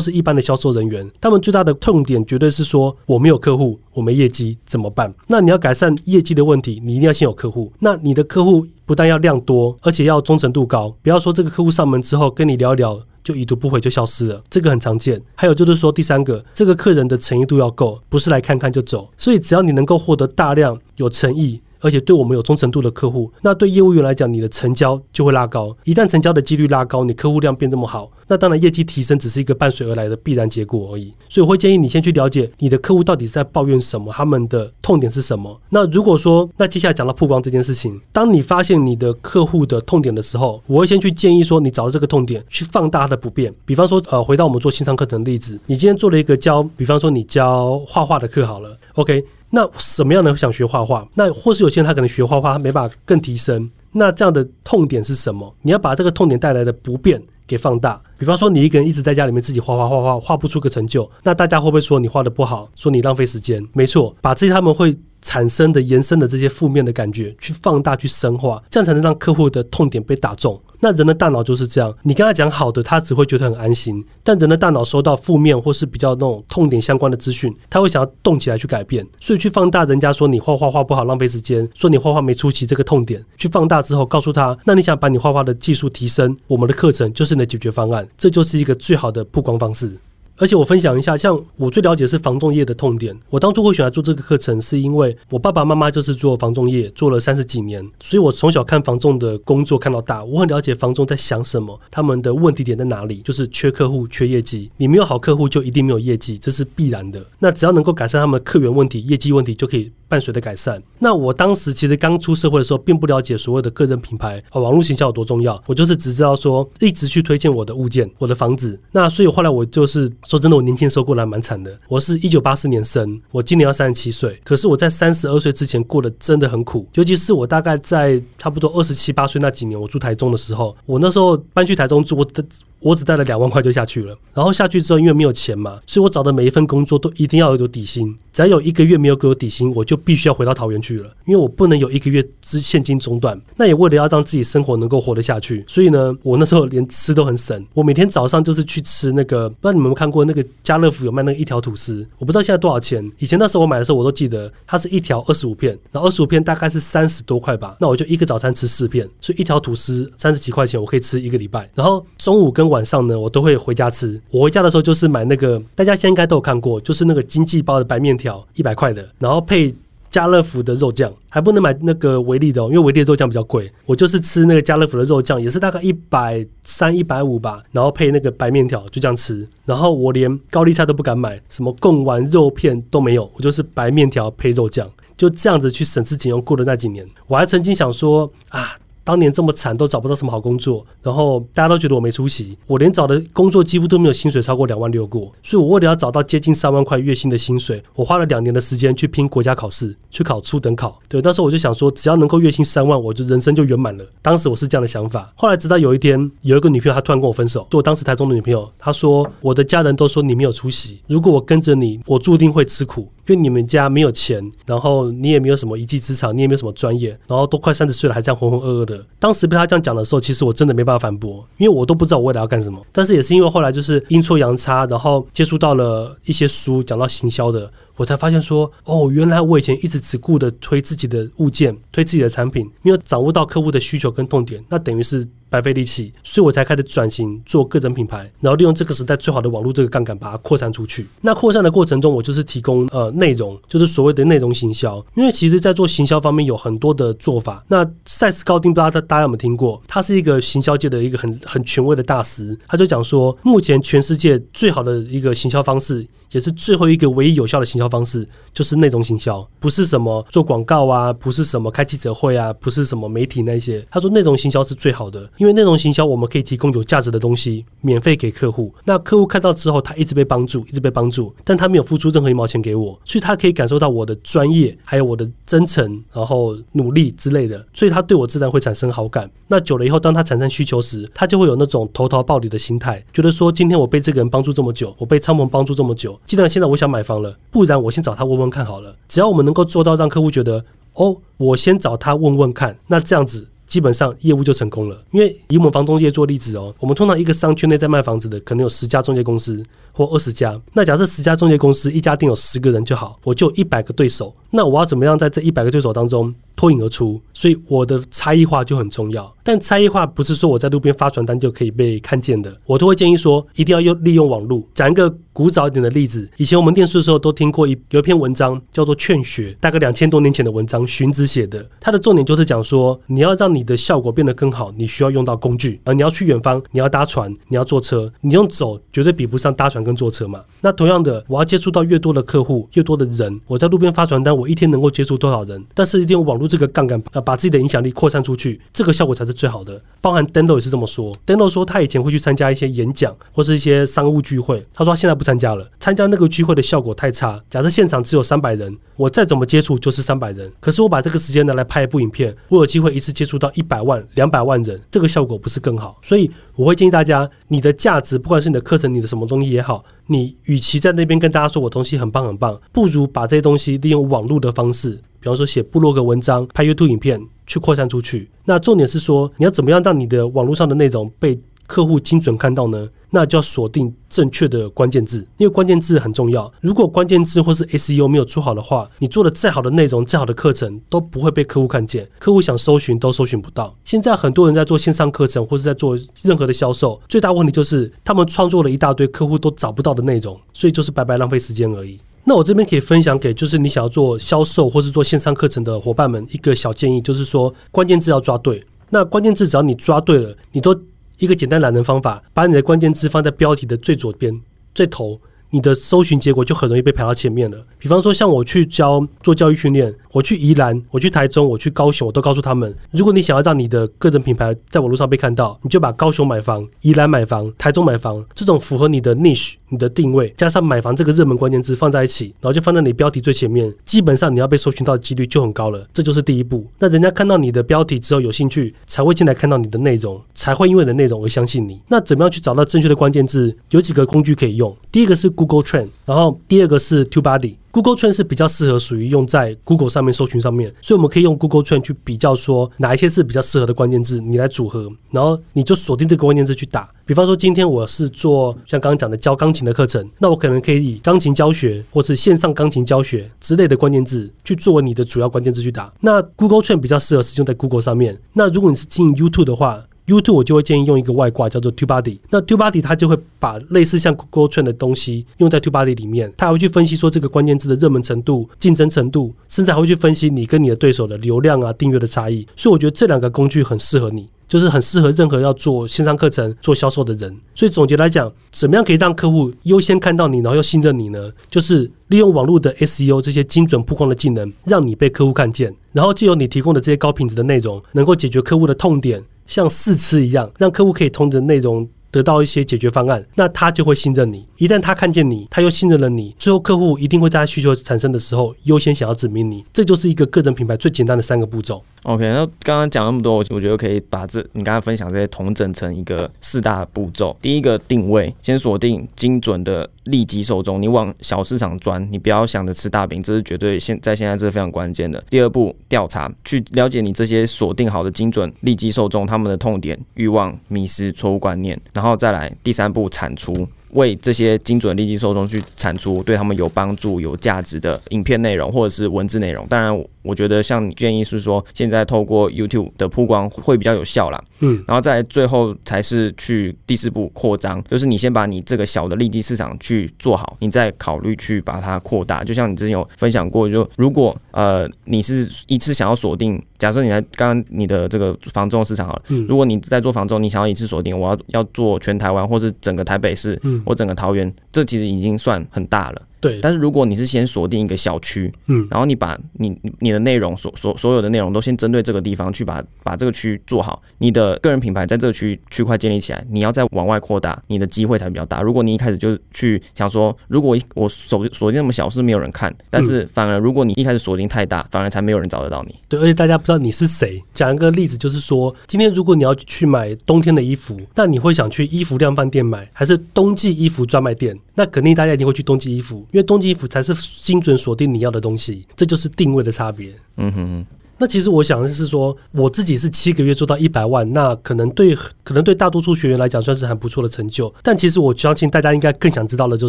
[0.00, 5.12] 是一般的销售人员，他们最大的痛点绝对是说我没有客户，我没业绩怎么办？
[5.26, 7.70] 那你要改善业绩的问题，你一定要先有客户。
[7.80, 10.96] 那你的客户不但要量多，而且要忠诚度高。
[11.02, 12.98] 不要说这个客户上门之后跟你聊一聊。
[13.20, 15.20] 就已读不回就消失了，这个很常见。
[15.34, 19.10] 还有就是说，第三个，这个客人的诚意度要够，不是来看看就走。
[19.18, 21.60] 所以只要你能够获得大量有诚意。
[21.80, 25.76] 而且对我们有忠诚度的客户，那对业务员来讲，你的成交就会拉高。
[25.84, 31.14] 一旦成交的几率拉高，你客户量变这么好，那当然业绩提升只是一个伴随而来的必然结果而已。
[31.28, 35.60] 所以我会建议你先去了解你的客户到底是在抱怨什么，他们的痛点是什么。
[35.70, 43.52] 那如果说，那接下来讲到曝光这件事情，当你发现你的客户的痛点的时候，我会先去建议说，你找到这个痛点，去放大它的不便。
[43.64, 49.24] 比方说，呃，回到我们做线上课程的例子，你今天做了一个教，比方说你教画画的课好了，OK。
[49.50, 51.06] 那什么样的想学画画？
[51.14, 53.70] 那或是有些人他可能学画画，他没办法更提升。
[53.90, 55.54] 那这样的痛点是什么？
[55.62, 58.00] 你要把这个痛点带来的不便给放大。
[58.18, 62.68] 比方说，你一个人一直在家里面自己画画画画，画不出个成就，那大家会不会说你画的不好？
[62.76, 63.66] 说你浪费时间？
[63.72, 70.60] 没错，把这些他们会产生的延伸的这些负面的感觉去放大、去深化，这样才能让客户的痛点被打中。
[70.80, 89.98] 那人的大脑就是这样，你跟他讲好的，他只会觉得很安心；但人的大脑收到负面或是比较那种痛点相关的资讯，他会想要动起来去改变，所以去放大人家说你画画画不好，浪费时间，说你画画没出息这个痛点，去放大之后告诉他，那你想把你画画的技术提升，我们的课程就是你的解决方案，这就是一个最好的曝光方式。
[90.38, 93.16] 而且我分享一下，像我最了解是防仲业的痛点。
[93.28, 104.70] 我当初会选择做这个课程，是因为我爸爸妈妈就是做防仲业，做了三十几年，所以我从小看防仲的工作看到大，我很了解防仲在想什么，他们的问题点在哪里，就是缺客户、缺业绩。
[104.76, 107.20] 你没有好客户，就一定没有业绩，这是必然的。
[107.40, 110.80] 那只要能够改善他们客源问题、业绩问题，就可以伴随的改善。
[111.00, 115.60] 那我当时其实刚出社会的时候，并不了解所谓的个人品牌啊，网络行销有多重要。
[115.66, 118.78] 我就是只知道说，一直去推荐我的物件、我的房子。
[118.92, 121.74] 那所以后来我就是说真的，我年轻时候过来蛮惨的。
[121.88, 126.86] 我是一九八四年生，我今年要三十七岁，可是我在三十二岁之前过得真的很苦。
[126.92, 132.44] 尤其是我大概在差不多二十七八岁那几年，我住台中的时候，我那时候搬去台中住，我的
[132.80, 134.16] 我只带了两万块就下去了。
[134.34, 138.16] 然后下去之后，因为没有钱嘛，所以我找的每一份工作都一定要有底薪。
[138.32, 143.40] 只要有一个月没有给我底薪，我就必须要回到桃园去了，因为我不能有一个月之现金中断。
[143.56, 147.66] 那也为了要让自己生活能够活得下去，所以呢，我那时候连吃都很省。
[147.74, 153.10] 我每天早上就是去吃那个，不知道你们有没有看过那个家乐福有卖那个一条吐司，我不知道现在多少钱。
[153.18, 157.76] 以前那时候我买的时候，我都记得它是一条二十五片，然后二十五片大概是三十多块吧。
[157.80, 161.68] 那我就一个早餐吃四片，所以一条吐司三十几块钱，我可以吃一个礼拜。
[161.74, 164.20] 然后中午跟晚上呢，我都会回家吃。
[164.30, 169.74] 我回家的时候就是买那个，大家现在应该都有看过，就是那个经济包的白面条，一百块的，然后配
[170.10, 173.70] 家乐福的肉酱，还不能买那个维力的哦，因为维力的肉酱比较贵。
[173.84, 179.46] 我就是吃那个家乐福的肉酱，也是大概一百三、一百五吧，然后配那个白面条，就这样吃。
[179.66, 187.06] 然后我连高丽菜都不敢买，什么贡丸肉片都没有，我就是白面条配肉酱，就这样子去省吃俭用过的那几年。
[187.26, 188.74] 我还曾经想说啊。
[189.08, 201.00] 当年这么惨，都找不到什么好工作，然后大家都觉得我没出息，我连找的工作几乎都没有薪水超过两万六过，所以我为了要找到接近三万块月薪的薪水，我花了两年的时间去拼国家考试，去考初等考。
[201.08, 204.04] 对，当时候我就想说，只要能够月薪三万，我就人生就圆满了。
[204.20, 205.32] 当时我是这样的想法。
[205.36, 213.08] 后来直到有一天，有一个女朋友她突然跟我分手，就我当时台中的女朋友，她说我的家人都说你没有出息，如果我跟着你，我注定会吃苦。
[213.28, 219.04] 因为你们家没有钱，然后你也没有什么一技之长，你也没有什么专业，然后都快三十岁了还这样浑浑噩噩的。
[219.20, 222.80] 当时被他这样讲的时候，其实我真的没办法反驳，因为我都不知道我未来要干什么。
[222.90, 227.70] 但是也是因为后来就是阴错阳差，然后接触到了一些书，讲到行销的。
[227.98, 236.12] 我才发现说，哦，原来我以前一直只顾着推自己的物件，推自己的产品，没有掌握到客户的需求跟痛点，那等于是白费力气。
[236.22, 241.06] 所以我才开始转型做个人品牌，然后利用这个时代最好的网络这个杠杆，把它扩散出去。
[241.20, 245.04] 那扩散的过程中，我就是提供呃内容，就是所谓的内容行销。
[245.16, 247.64] 因为其实，在做行销方面有很多的做法。
[247.66, 249.82] 那塞斯高丁不知道大家有没有听过？
[249.88, 256.06] 他是一个行销界的一个很很权威的大师，他就讲说，目前全世界最好的一个行销方式。
[256.32, 263.86] 也是最后一个唯一有效的行销方式，就是内容行销，不是什么做广告啊，不是什么开记者会啊，不是什么媒体那些。
[263.90, 268.74] 他说内容行销是最好的，因为内容行销我们可以提供有价值的东西，免费给客户。
[268.84, 279.30] 那客户看到之后，他一直被帮助，一直被帮助，但他没有付出任何一毛钱给我，所以他可以感受到我的专业，还有我的真诚，然后努力之类的，所以他对我自然会产生好感。
[279.46, 286.17] 那久了以后，当他产生需求时，他就会有那种投桃报李的心态，觉得说今天我被这个人帮助这么久，我被昌鹏帮助这么久。
[286.24, 288.94] 既然现在我想买房了，不然我先找他问问看好了。
[289.08, 295.02] 只要我们能够做到让客户觉得，哦，我先找他问问看，那这样子基本上业务就成功了。
[295.10, 299.62] 因为以我们房中介做例子哦，我们通常一个商圈内在卖房子的，可能有十家中介公司
[299.98, 300.58] 或二十家。
[300.72, 304.32] 那假设十家中介公司一家店有十个人就好，我就一百个对手。
[304.50, 306.32] 那我要怎么样在这一百个对手当中？
[306.56, 309.32] 脱颖而出，所以我的差异化就很重要。
[309.44, 314.60] 但差异化不是说我在路边发传单就可以被看见的，我都会建议说，一定要用利用网络。
[314.74, 321.64] 讲一个古早一点的例子，以前我们念书的时候都听过一有一篇文章叫做《劝学》，大概两千多年前的文章，荀子写的。
[321.78, 325.80] 它的重点就是讲说，你要让你的效果变得更好，你需要用到工具。
[325.84, 330.42] 而你要去远方，你要搭船，你要坐车，你用走绝对比不上搭船跟坐车嘛。
[330.60, 335.64] 那同样的，我要接触到越多的客户，越多的人，我在路边发传单，我一天能够接触多少人？
[335.72, 336.48] 但是一定要网络。
[336.48, 339.78] 这个杠杆啊，把自己的影响力扩散出去，这个效果才是最好的。
[340.00, 341.14] 包含 Dano 也是这么说。
[341.26, 347.38] Dano 说他以前会去参加一些演讲或是一些商务聚会，他说他现在不参加了，参加那个聚会的效果太差。
[347.50, 350.50] 假设现场只有三百人，我再怎么接触就是三百人。
[350.58, 355.98] 可是我把这个时间拿来拍一部影片，我有机会一次接触到一百万、两百万人，这个效果不是更好？
[356.00, 364.92] 所以我会建议大家，你的价值，不管是你的课程、你的什么东西也好，好你与其在那边跟大家说我东西很棒很棒，不如把这些东西利用网络的方式。
[365.20, 368.30] 比方说写部落格文章、拍 YouTube 影片去扩散出去。
[368.46, 372.88] 那重点是说，你要怎么样让你的网络上的内容被客户精准看到呢？
[373.10, 376.52] 那就要锁定正确的关键字，因为关键字很重要。
[376.60, 383.74] 如果关键字或是 SEO 没有做好的话，你做的再好的内容、再好的课程都不会被客户看见，客户想搜寻都搜寻不到。
[383.84, 391.98] 现在很多人在做线上课程或者在做任何的销售，最大问题就是他们创作了一大堆客户都找不到的内容，所以就是白白浪费时间而已。
[392.24, 398.62] 那我这边可以分享给就是你想要做销售或是做线上课程的伙伴们一个小建议，就是说关键字要抓对。
[398.90, 400.74] 那关键字只要你抓对了，你都
[401.18, 404.40] 一个简单懒人方法，把你的关键字放在标题的最左边、
[404.74, 407.58] 最头，你的搜寻结果就很容易被排到前面了。
[407.78, 425.86] 比方说，像我去教做教育训练，我去宜兰，我去台中，我去高雄，我都告诉他们，如果你想要让你的个人品牌在网络上被看到，你就把高雄买房、宜兰买房、台中买房这种符合你的 niche、你的定位，加上买房这个热门关键字放在一起，然后就放在你标题最前面，基本上你要被搜寻到的几率就很高了。
[425.92, 426.66] 这就是第一步。
[426.78, 431.80] 那人家看到你的标题之后有兴趣，才会进来看到你的内容，才会因为你的内容而相信你。
[431.88, 433.56] 那怎么样去找到正确的关键字？
[433.70, 434.74] 有几个工具可以用。
[434.90, 437.54] 第一个是 Google Trend，然后第二个是 TubeBuddy。
[437.70, 446.90] Google Trend 是比较适合属于用在 Google 上面搜寻上面，所以我们可以用 Google Trend 去比较说哪一些是比较适合的关键字，你来组合，然后你就锁定这个关键字去打。
[447.04, 455.92] 比方说今天我是做像刚刚讲的教钢琴的课程，那我可能可以以钢琴教学或是线上钢琴教学之类的关键字去作为你的主要关键字去打。
[456.00, 458.18] 那 Google Trend 比较适合是用在 Google 上面。
[458.32, 472.44] 那如果你是进 YouTube 的话，YouTube 我就会建议用一个外挂叫做 TubeBuddy，那 TubeBuddy 它就会把类似像 Google Trend 的东西用在 TubeBuddy 里面，它还会去分析说这个关键字的热门程度、竞争程度，甚至还会去分析你跟你的对手的流量啊、订阅的差异。
[472.56, 477.36] 所以我觉得这两个工具很适合你，就是很适合任何要做线上课程、做销售的人。
[477.54, 481.30] 所以总结来讲，怎么样可以让客户优先看到你，然后又信任你呢？
[481.50, 489.22] 就是利用网络的 SEO 这些精准曝光的技能，让你被客户看见，然后借由你提供的这些高品质的内容，能够解决客户的痛点。
[489.48, 494.47] 像试吃一样，让客户可以通过内容得到一些解决方案，那他就会信任你。
[494.58, 499.64] 一旦他看见你，他又信任了你，最后客户一定会在他需求产生的时候优先想要指明你。
[499.72, 501.80] 这就是一个个人品牌最简单的三个步骤。
[502.02, 507.36] OK，那刚刚讲那么多，我我觉得可以把这你刚刚分享这些统整成一个四大步骤。
[507.40, 515.22] 第一个定位，先锁定精准的利基受众，你往小市场钻，你不要想着吃大饼，这是绝对现在现在这是非常关键的。
[515.30, 523.68] 第二步，调查，去了解你这些锁定好的精准利基受众他们的痛点、欲望、迷失、错误观念，然后再来第三步产出。
[523.90, 529.66] 为这些精准利基受众去产出对他们有帮助、有价值的影片内容或者是文字内容。
[529.66, 534.44] 当然，我觉得像你建议是说，现在透过 YouTube 的曝光会比较有效啦。
[534.60, 542.44] 嗯，然后再最后才是去第四步扩张，就是你先把你这个小的利基市场去做好，你再考虑去把它扩大。
[542.44, 553.58] 就像你之前有分享过，就如果呃你是一次想要锁定，假设你在刚刚你的这个房中市场好了，如果你在做房中，你想要一次锁定，我要要做全台湾或是整个台北市。
[553.62, 556.22] 嗯、或整个桃园，这其实已经算很大了。
[556.40, 568.62] 对，但是如果你是先锁定一个小区，嗯，然后你把你你的内容所所所有的内容都先针对这个地方去把把这个区做好，你的个人品牌在这个区区块建立起来，你要再往外扩大，你的机会才比较大。
[568.62, 575.94] 如果你一开始就去想说，如果我锁锁定那么小是没有人看，但是反而如果你一开始锁定太大，反而才没有人找得到你。
[576.08, 577.42] 对，而且大家不知道你是谁。
[577.54, 584.56] 讲一个例子，就是说，今天如果你要去买冬天的衣服，那你会想去衣服量贩店买，还是冬季衣服专卖店？
[584.74, 586.24] 那肯定大家一定会去冬季衣服。
[586.30, 590.14] 因为冬季衣服才是精准锁定你要的东西，这就是定位的差别。
[590.36, 590.86] 嗯哼哼。
[591.20, 597.74] 那其实我想的是说，我自己是七个月做到一百万，那可能对可能对大多数学员来讲算是很不错的成就。
[597.82, 599.88] 但其实我相信大家应该更想知道的就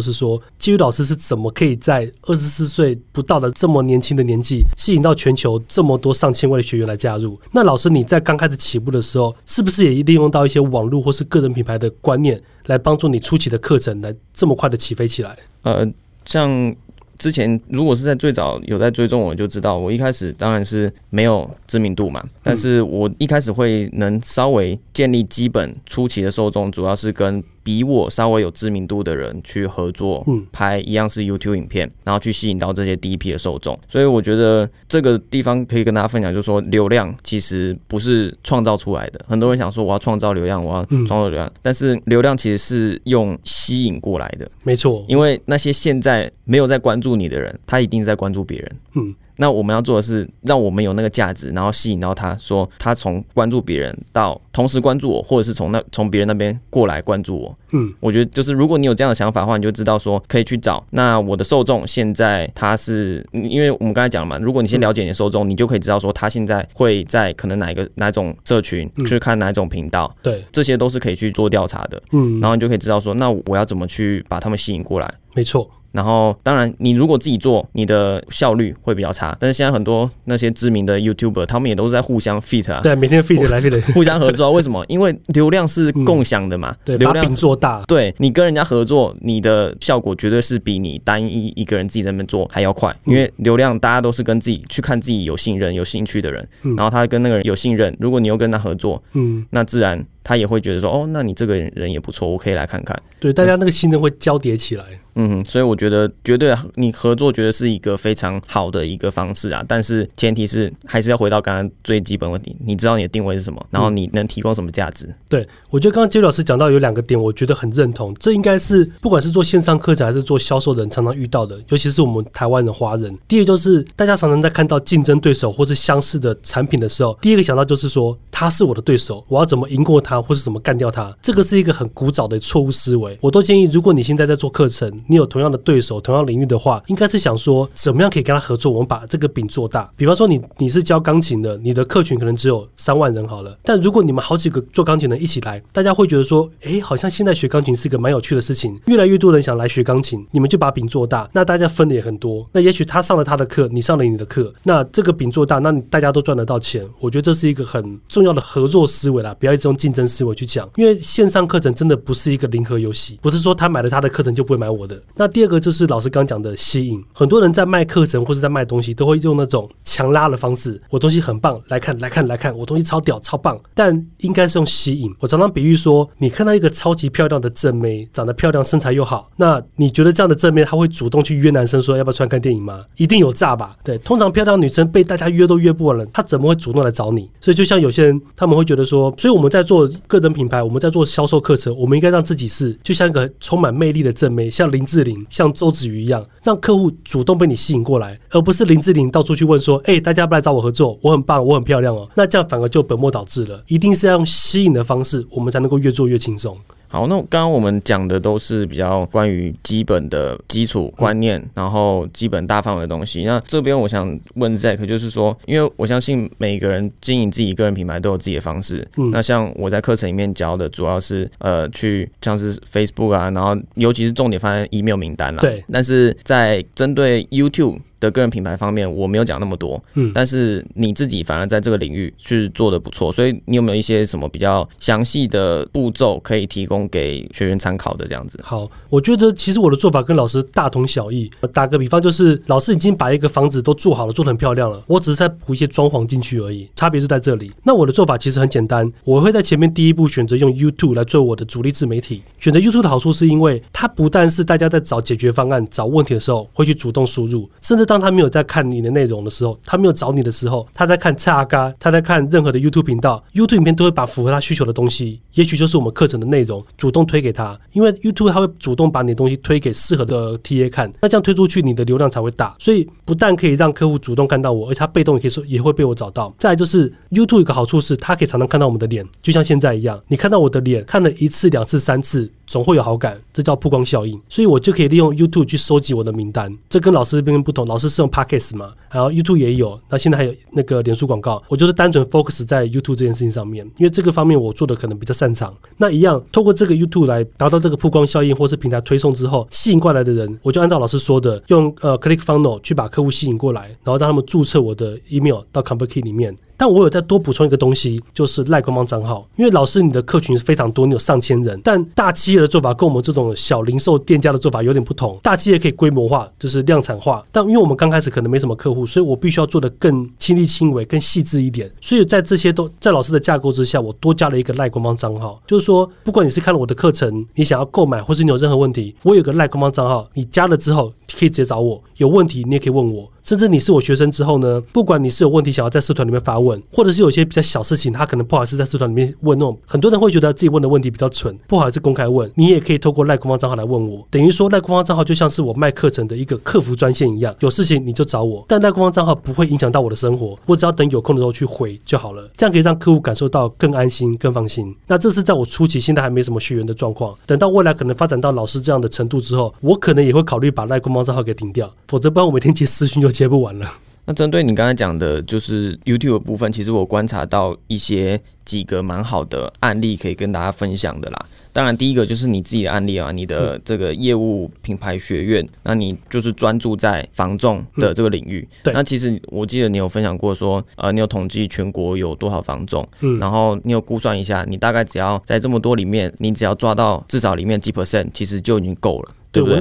[0.00, 7.38] 是说，基于老师是怎么可以在二十四岁不到的这么年轻的年纪，吸引到全球这么多上千位的学员来加入？
[7.52, 15.38] 那老师你在刚开始起步的时候，是不是也利用到一些网络或是个人品牌的观念，来帮助你初期的课程来这么快的起飞起来？
[15.62, 15.86] 呃。
[16.24, 16.74] 像
[17.18, 27.42] 之前，如果是在最早有在追踪，我就知道，我一开始当然是没有知名度嘛，但是我一开始会能稍微建立基本初期的受众，主要是跟。
[27.62, 33.78] 比我稍微有知名度的人去合作，嗯拍一样是 YouTube 影片，然后去吸引到这些第一批的受众。
[33.88, 39.24] 所以我觉得这个地方可以跟大家分享，就是说流量其实不是创造出来的。
[39.28, 44.50] 很多人想说我要创造流量，我要创造流量，但是流量其实是用吸引过来的。
[44.62, 48.72] 没错，因为那些现在没有在关注你的人，他一定在关注别人。
[48.94, 49.14] 嗯。
[49.40, 57.58] 那我们要做的是，让我们有那个价值，然后吸引到他，说他从关注别人到同时关注我，或者是从那从别人那边过来关注我。
[57.70, 60.84] 嗯，我觉得就是如果你有这样的想法的话，你就知道说可以去找。
[60.90, 70.14] 那我的受众现在他是，因为我们刚才讲了嘛，如果你先了解你的受众，你就可以知道说他现在会在可能哪一个哪种社群去看哪一种频道。
[70.22, 72.02] 对，这些都是可以去做调查的。
[72.12, 75.10] 嗯，然后你就可以知道说，那我要怎么去把他们吸引过来？
[75.34, 75.66] 没错。
[75.92, 79.36] 然后，当然，你如果自己做，你的效率会比较差。
[79.40, 82.80] 但是现在很多那些知名的 YouTuber，他们也都是在互相 fit 啊。
[82.82, 84.52] 对，每天 fit 来 fit，互相合作。
[84.52, 84.84] 为什么？
[84.88, 86.74] 因为流量是共享的嘛。
[86.84, 87.82] 对，流量做大。
[87.88, 92.94] 对你跟人家合作，你的效果绝对是比你单一一个人自己在那边做还要快。
[93.04, 103.00] 因为流量大家都是跟自己去看自己有信任、有兴趣的人，然后他跟那个人有信任，如果你又跟他合作，嗯，那自然他也会觉得说，哦，那你这个人也不错，我可以来看看。
[103.18, 104.84] 对，大家那个信任会交叠起来。
[105.16, 109.62] 嗯，所以我觉得绝对你合作，觉得是一个非常好的一个方式啊。
[109.66, 115.12] 但是前提是还是要回到刚刚最基本问题，你知道你的定位是什么，然后你能提供什么价值？
[115.28, 118.14] 对，我觉得刚刚杰老师讲到有两个点，我觉得很认同。
[118.20, 123.18] 这应该是不管是做线上课程还是做销售的人常常遇到的，尤其是我们台湾的华人。
[123.26, 131.14] 第一个就是大家常常在看到竞争对手或是相似的产品的时候，第一个想到就是说他是我的对手，我要怎么赢过他，或是怎么干掉他？
[131.20, 133.18] 这个是一个很古早的错误思维。
[133.20, 139.92] 我都建议，如果你现在在做课程，你有同样的对手、同样领域的话，应该是想说怎么样可以跟他合作，我们把这个饼做大。
[139.94, 152.46] 比方说，你你是教钢琴的，你的客群可能只有三万人好了，但如果你们好几个做钢琴的一起来，大家会觉得说，诶，好像现在学钢琴是一个蛮有趣的事情，越来越多人想来学钢琴，你们就把饼做大，那大家分的也很多。
[152.52, 156.88] 那也许他上了他的课，你上了你的课，那这个饼做大，那大家都赚得到钱。
[157.00, 165.00] 我觉得这是一个很重要的合作思维啦，不要一直用竞争思维去讲，因为线上课程真的不是一个零和游戏，不是说他买了他的课程就不会买我的。
[165.14, 175.12] 那第二个就是老师刚讲的吸引，很多人在卖课程或是在卖东西，都会用那种强拉的方式，我东西很棒，来看来看来看，我东西超屌超棒，但应该是用吸引。
[175.20, 182.84] 我常常比喻说，你看到一个超级漂亮的正妹，长得漂亮，身材又好，那你觉得这样的正妹她会主动去约男生说要不要出来看电影吗？
[182.96, 183.76] 一定有诈吧？
[183.82, 187.30] 对，通常漂亮女生被大家约都约不完了，她怎么会主动来找你？
[187.40, 203.62] 所以就像有些人他们会觉得说，所以我们在做个人品牌，我们在做销售课程，我们应该让自己是就像一个充满魅力的正妹，像林志玲、像周子瑜一样，让客户主动被你吸引过来，而不是林志玲到处去问说，哎，大家不来找我合作，我很棒，我很漂亮哦，那这样反而就本末倒置了。
[203.66, 206.56] 一定是要用吸引的方式，我们才能够越做越轻松。
[206.92, 213.22] 好，那刚刚我们讲的都是比较关于基本的基础观念，然后基本大范围的东西。
[213.22, 218.86] 那这边我想问 Zack，就是说，因为我相信每个人经营自己个人品牌都有自己的方式。
[218.96, 225.40] 嗯，那像我在课程里面教的，主要是呃去像是 Facebook 啊，然后尤其是重点放在 email 名单啦。
[225.40, 227.78] 对，但是在针对 YouTube。
[228.00, 238.40] 的个人品牌方面，我没有讲那么多，嗯，但是你自己反而在这个领域是做的不错，所以你有没有一些什么比较详细的步骤可以提供给学员参考的这样子？
[238.42, 241.30] 好，我觉得其实我的做法跟老师大同小异。
[241.52, 247.52] 打个比方，就是老师已经把一个房子都做好了，做的很漂亮了，我只是在补一些装潢进去而已，差别是在这里。
[247.64, 252.22] 那我的做法其实很简单，我会在前面第一步选择用 YouTube 来做我的主力自媒体。
[252.38, 267.58] 选择 YouTube 的好处是因为它不但是大家在找解决方案、找问题的时候会去主动输入，甚至当他没有在看你的内容的时候，他没有找你的时候，他在看蔡阿嘎，他在看任何的 YouTube 频道，YouTube 影片都会把符合他需求的东西，也许就是我们课程的内容，主动推给他。
[267.72, 272.54] 因为 YouTube 他会主动把你的东西推给适合的 TA 看，那这样推出去，你的流量才会大。
[272.60, 276.32] 所以不但可以让客户主动看到我，而且他被动也可以说也会被我找到。
[276.38, 284.20] 再就是 YouTube 一个好处是，他可以常常看到我们的脸，就像现在一样，你看到我的脸看了一次、两次、三次，总会有好感，这叫曝光效应。
[284.28, 286.52] 所以我就可以利用 YouTube 去收集我的名单。
[286.68, 295.54] 这跟老师这边不同，老师是用 Podcast 嘛，然后 YouTube 也有，那现在还有那个脸书广告，我就是单纯 focus 在 YouTube 这件事情上面，因为这个方面我做的可能比较擅长。
[295.76, 306.34] 那一样，透过这个 YouTube 来达到这个曝光效应，或是平台推送之后吸引过来的人，我就按照老师说的，用呃 Click Funnel 去把客户吸引过来，然后让他们注册我的 email 到 ConvertKey 里面。
[306.56, 309.26] 但我有再多补充一个东西，就是赖官方账号。
[309.36, 315.18] 因为老师你的客群是非常多，你有上千人，但大企的做法跟我们这种小零售店家的做法有点不同。
[315.22, 321.70] 大企业可以规模化，就是量产化，但因为我们刚开始可能没什么客户，所以我必须要做的更亲力亲为、更细致一点。
[321.80, 333.10] 所以在这些都在老师的架构之下，我多加了一个赖官方账号，就是说，不管你是看了我的课程，你想要购买，或是你有任何问题，我有个赖官方账号，你加了之后可以直接找我，有问题你也可以问我。
[333.22, 354.74] 甚至你是我学生之后呢，不管你是有问题想要在社团里面发问，或者是有些比较小事情，他可能不好意思在社团里面问那种，很多人会觉得自己问的问题比较蠢，不好意思公开问，你也可以透过赖官方账号来问我，等于说赖官方账号就像是我卖课程的一个客服专线一样，有事情你就找我，但赖官方账号不会影响到我的生活，我只要等有空的时候去回就好了，这样可以让客户感受到更安心、更放心。
[354.86, 363.70] 那这是在我初期现在还没什么学员的状况，等到未来可能发展到老师这样的程度之后，我可能也会考虑把赖官方账号给停掉，否则不然我每天接私讯就接不完了。
[364.06, 371.26] 那针对你刚才讲的，就是 YouTube 部分，其实我观察到一些几个蛮好的案例可以跟大家分享的啦。
[371.52, 378.46] 当然，第一个就是你自己的案例啊，你的这个业务品牌学院，那你就是专注在防重的这个领域。
[378.62, 378.72] 对。
[378.72, 389.60] 那其实我记得你有分享过说，呃，你有统计全国有多少防重，嗯，然后你有估算一下，你大概只要在这么多里面，你只要抓到至少里面几 percent，其实就已经够了，对不对？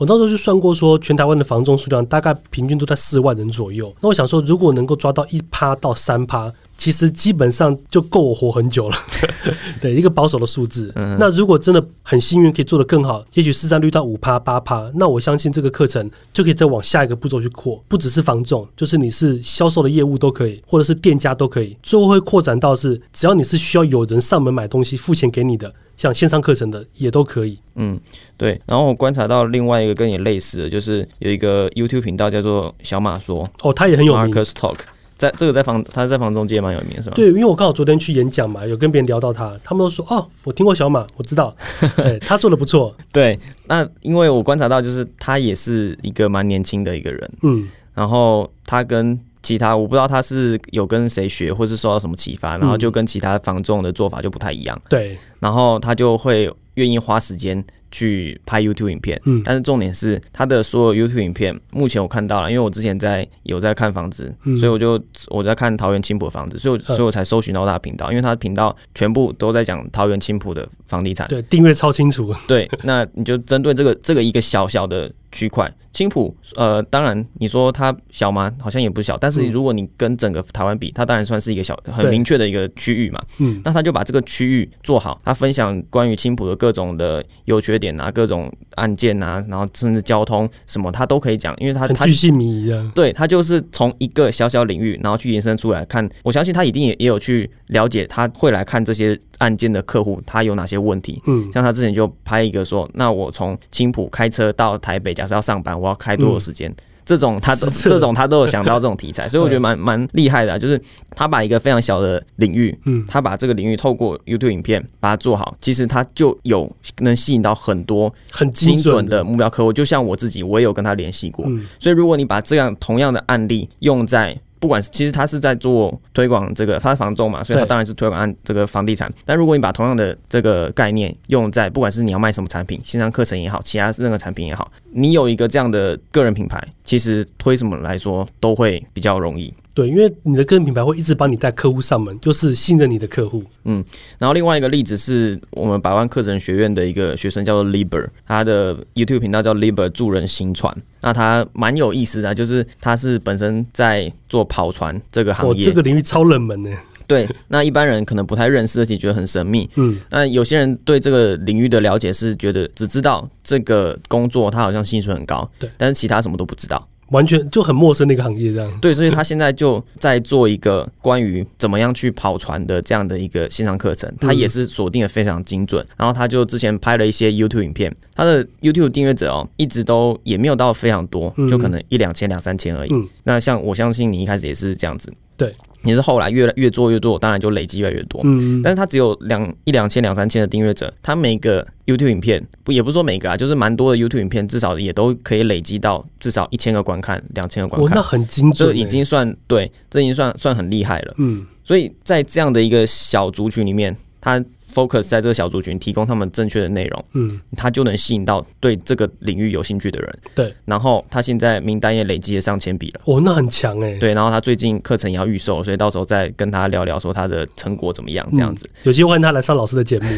[0.00, 3.94] 我那时候就算过，说全台湾的房仲数量大概平均都在四万人左右。
[4.00, 6.50] 那我想说，如果能够抓到一趴到三趴。
[6.80, 8.96] 其实基本上就够我活很久了。
[9.82, 10.90] 对，一个保守的数字。
[10.96, 27.58] 嗯那如果真的很幸运可以做得更好，也许市占率到五趴八趴，那我相信这个课程就可以再往下一个步骤去扩，不只是房仲，就是你是销售的业务都可以，或者是店家都可以，最后会扩展到是只要你是需要有人上门买东西付钱给你的，像线上课程的也都可以。
[27.74, 28.00] 嗯，
[28.38, 28.58] 对。
[28.66, 34.34] 然后我观察到另外一个跟你类似的，就是有一个 YouTube 频道叫做小马说哦，他也很有名。
[34.34, 34.76] Marcus Talk，
[35.20, 37.14] 在这个在房他在房中街蛮有名，是吗？
[37.14, 41.54] 对，因为我刚好昨天去演讲嘛，有跟别人聊到他，他们都说哦，我听过小马，我知道，
[41.96, 59.42] 对他做的不错， 对，那因为我观察到，就是他也是一个蛮年轻的一个人，嗯，然后他跟其他我不知道他是有跟谁学，或是受到什么启发，然后就跟其他房仲的做法就不太一样，对，然后他就会愿意花时间去拍 YouTube 影片，嗯。
[59.44, 64.56] 但是重点是他的所有 YouTube 影片，目前我看到了，因为我之前在有在看房子，嗯。
[64.56, 71.26] 所以我就我在看桃园青浦的房子，所以我所以我才搜寻到他的频道，因为他的频道全部都在讲桃园青浦的房地产。
[71.28, 78.52] 对，定位超清楚，对，那你就针对这个这个一个小小的区块，青浦，呃，当然你说它小吗？
[78.60, 79.50] 好像也不小，但是嗯。
[79.50, 83.20] 如果你跟整个台湾比，它当然算是一个小很明确的一个区域嘛。
[83.38, 96.08] 嗯，那他就把这个区域做好，他分享关于青浦的各种的有缺点啊，各种案件啊，然后甚至交通什么，他都可以讲，因为他他很巨细靡遗的，对他就是从一个小小领域，然后去延伸出来看。
[96.22, 101.20] 我相信他一定也也有去了解，他会来看这些案件的客户，他有哪些问题。
[101.26, 106.72] 嗯，像他之前就拍一个说，那我从青浦开车到台北，假设要上班，我要开多少时间？
[107.04, 110.80] 这种他都这种他都有想到这种题材， 所以我觉得蛮蛮厉害的啊、就是
[111.16, 113.04] 他把一个非常小的领域，嗯。
[113.08, 119.72] 他把这个领域透过 YouTube 影片把它做好，其实他就有能吸引到很多很精准准的，目标客户。
[119.72, 129.12] 就像我自己，我也有跟他联系过，嗯，所以如果你把这样同样的案例用在不管是其实他是在做推广这个，他是房仲嘛，所以他当然是推广按这个房地产。
[129.24, 139.52] 但如果你把同样的这个概念用在不管是你要卖什么产品，线上课程也好，其他任何产品也好，你有一个这样的个人品牌，其实推什么来说都会比较容易。
[139.72, 143.84] 对，因为你的个人品牌会一直帮你带客户上门，就是信任你的客户，嗯
[144.18, 150.76] 然后另外一个例子是我们百万课程学院的一个学生叫做 Liber，他的 YouTube 频道叫 Liber 助人行船。
[151.02, 156.70] 那他蛮有意思的，就是他是本身在做跑船这个行哦，业，这个领域超冷门的，
[157.06, 159.70] 对，那一般人可能不太认识，而且觉得很神秘。
[159.76, 166.86] 嗯，那有些人对这个领域的了解是觉得只知道这个工作他好像薪水很高，对但是其他什么都不知道。
[167.10, 175.84] 完全就很陌生的一个行业，这样，对，所以他现在就在做一个关于怎么样去跑船的这样的一个线上课程，他也是锁定的非常精准。
[175.96, 181.48] 然后他就之前拍了一些 YouTube 影片，他的 YouTube 订阅者哦，一直都也没有到非常多，嗯。
[181.48, 182.92] 就可能一两千、两三千而已。
[182.92, 183.08] 嗯。
[183.24, 188.20] 那像我相信你一开始也是这样子，对，你是后来越来越做越多，当然就累积越来越多。
[188.24, 201.14] 嗯，但是他只有两一两千两三千的订阅者，他每个 YouTube 影片不也不是说每个啊，就是蛮多的 YouTube 影片，至少也都可以累积到至少一千个观看、两千个观哦，看那，很精准欸，这已经算对，这已经算算很厉害了。
[201.16, 210.18] 嗯，所以在这样的一个小族群里面，他 focus 在这个小族群，提供他们正确的内容，嗯，他就能吸引到对这个领域有兴趣的人。
[210.34, 213.00] 对，然后他现在名单也累积了上千笔了。
[213.04, 218.68] 哦，那很强哎，对，然后他最近课程也要预售，所以到时候再跟他聊聊说他的成果怎么样，这样子。
[218.84, 220.08] 有机会他来上老师的节目，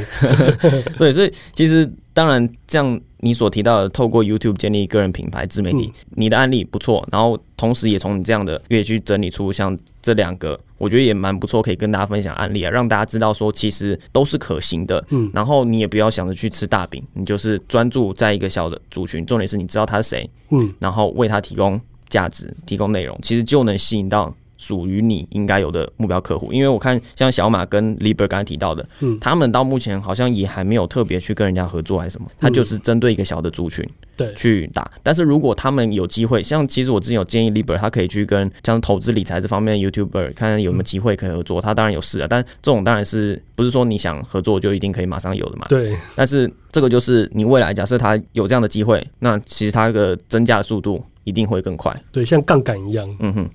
[0.99, 15.03] 对，所以其实当然，这样你所提到的，透过 YouTube 建立个人品牌、自媒体，你的案例不错，然后同时也从你这样的也去整理出像这两个，我觉得也蛮不错，可以跟大家分享案例啊，让大家知道说其实都是可行的。
[15.11, 26.53] 嗯然后你也不要想着去吃大饼，你就是专注在一个小的族群，重点是你知道他是谁，嗯，然后为他提供价值、提供内容，其实就能吸引到属于你应该有的目标客户。
[26.53, 33.85] 因为我看像小马跟 Liber 刚才提到的，嗯他们到目前好像也还没有特别去跟人家合作还是什么，他就是针对一个小的族群
[34.17, 34.89] 对，去打。
[35.03, 41.61] 但是如果他们有机会，像其实我之前有建议 Liber，他可以去跟像投资理财这方面的 YouTuber 看有没有机会可以合作。
[41.61, 45.67] 他当然有事啊，但这种当然是不是说你想合作就一定可以马上有的嘛？
[45.69, 51.95] 对，但是这个就是你未来假设他有这样的机会，那其实他的增加的速度一定会更快。
[52.11, 53.09] 对，像杠杆一样。
[53.21, 53.51] 嗯哼，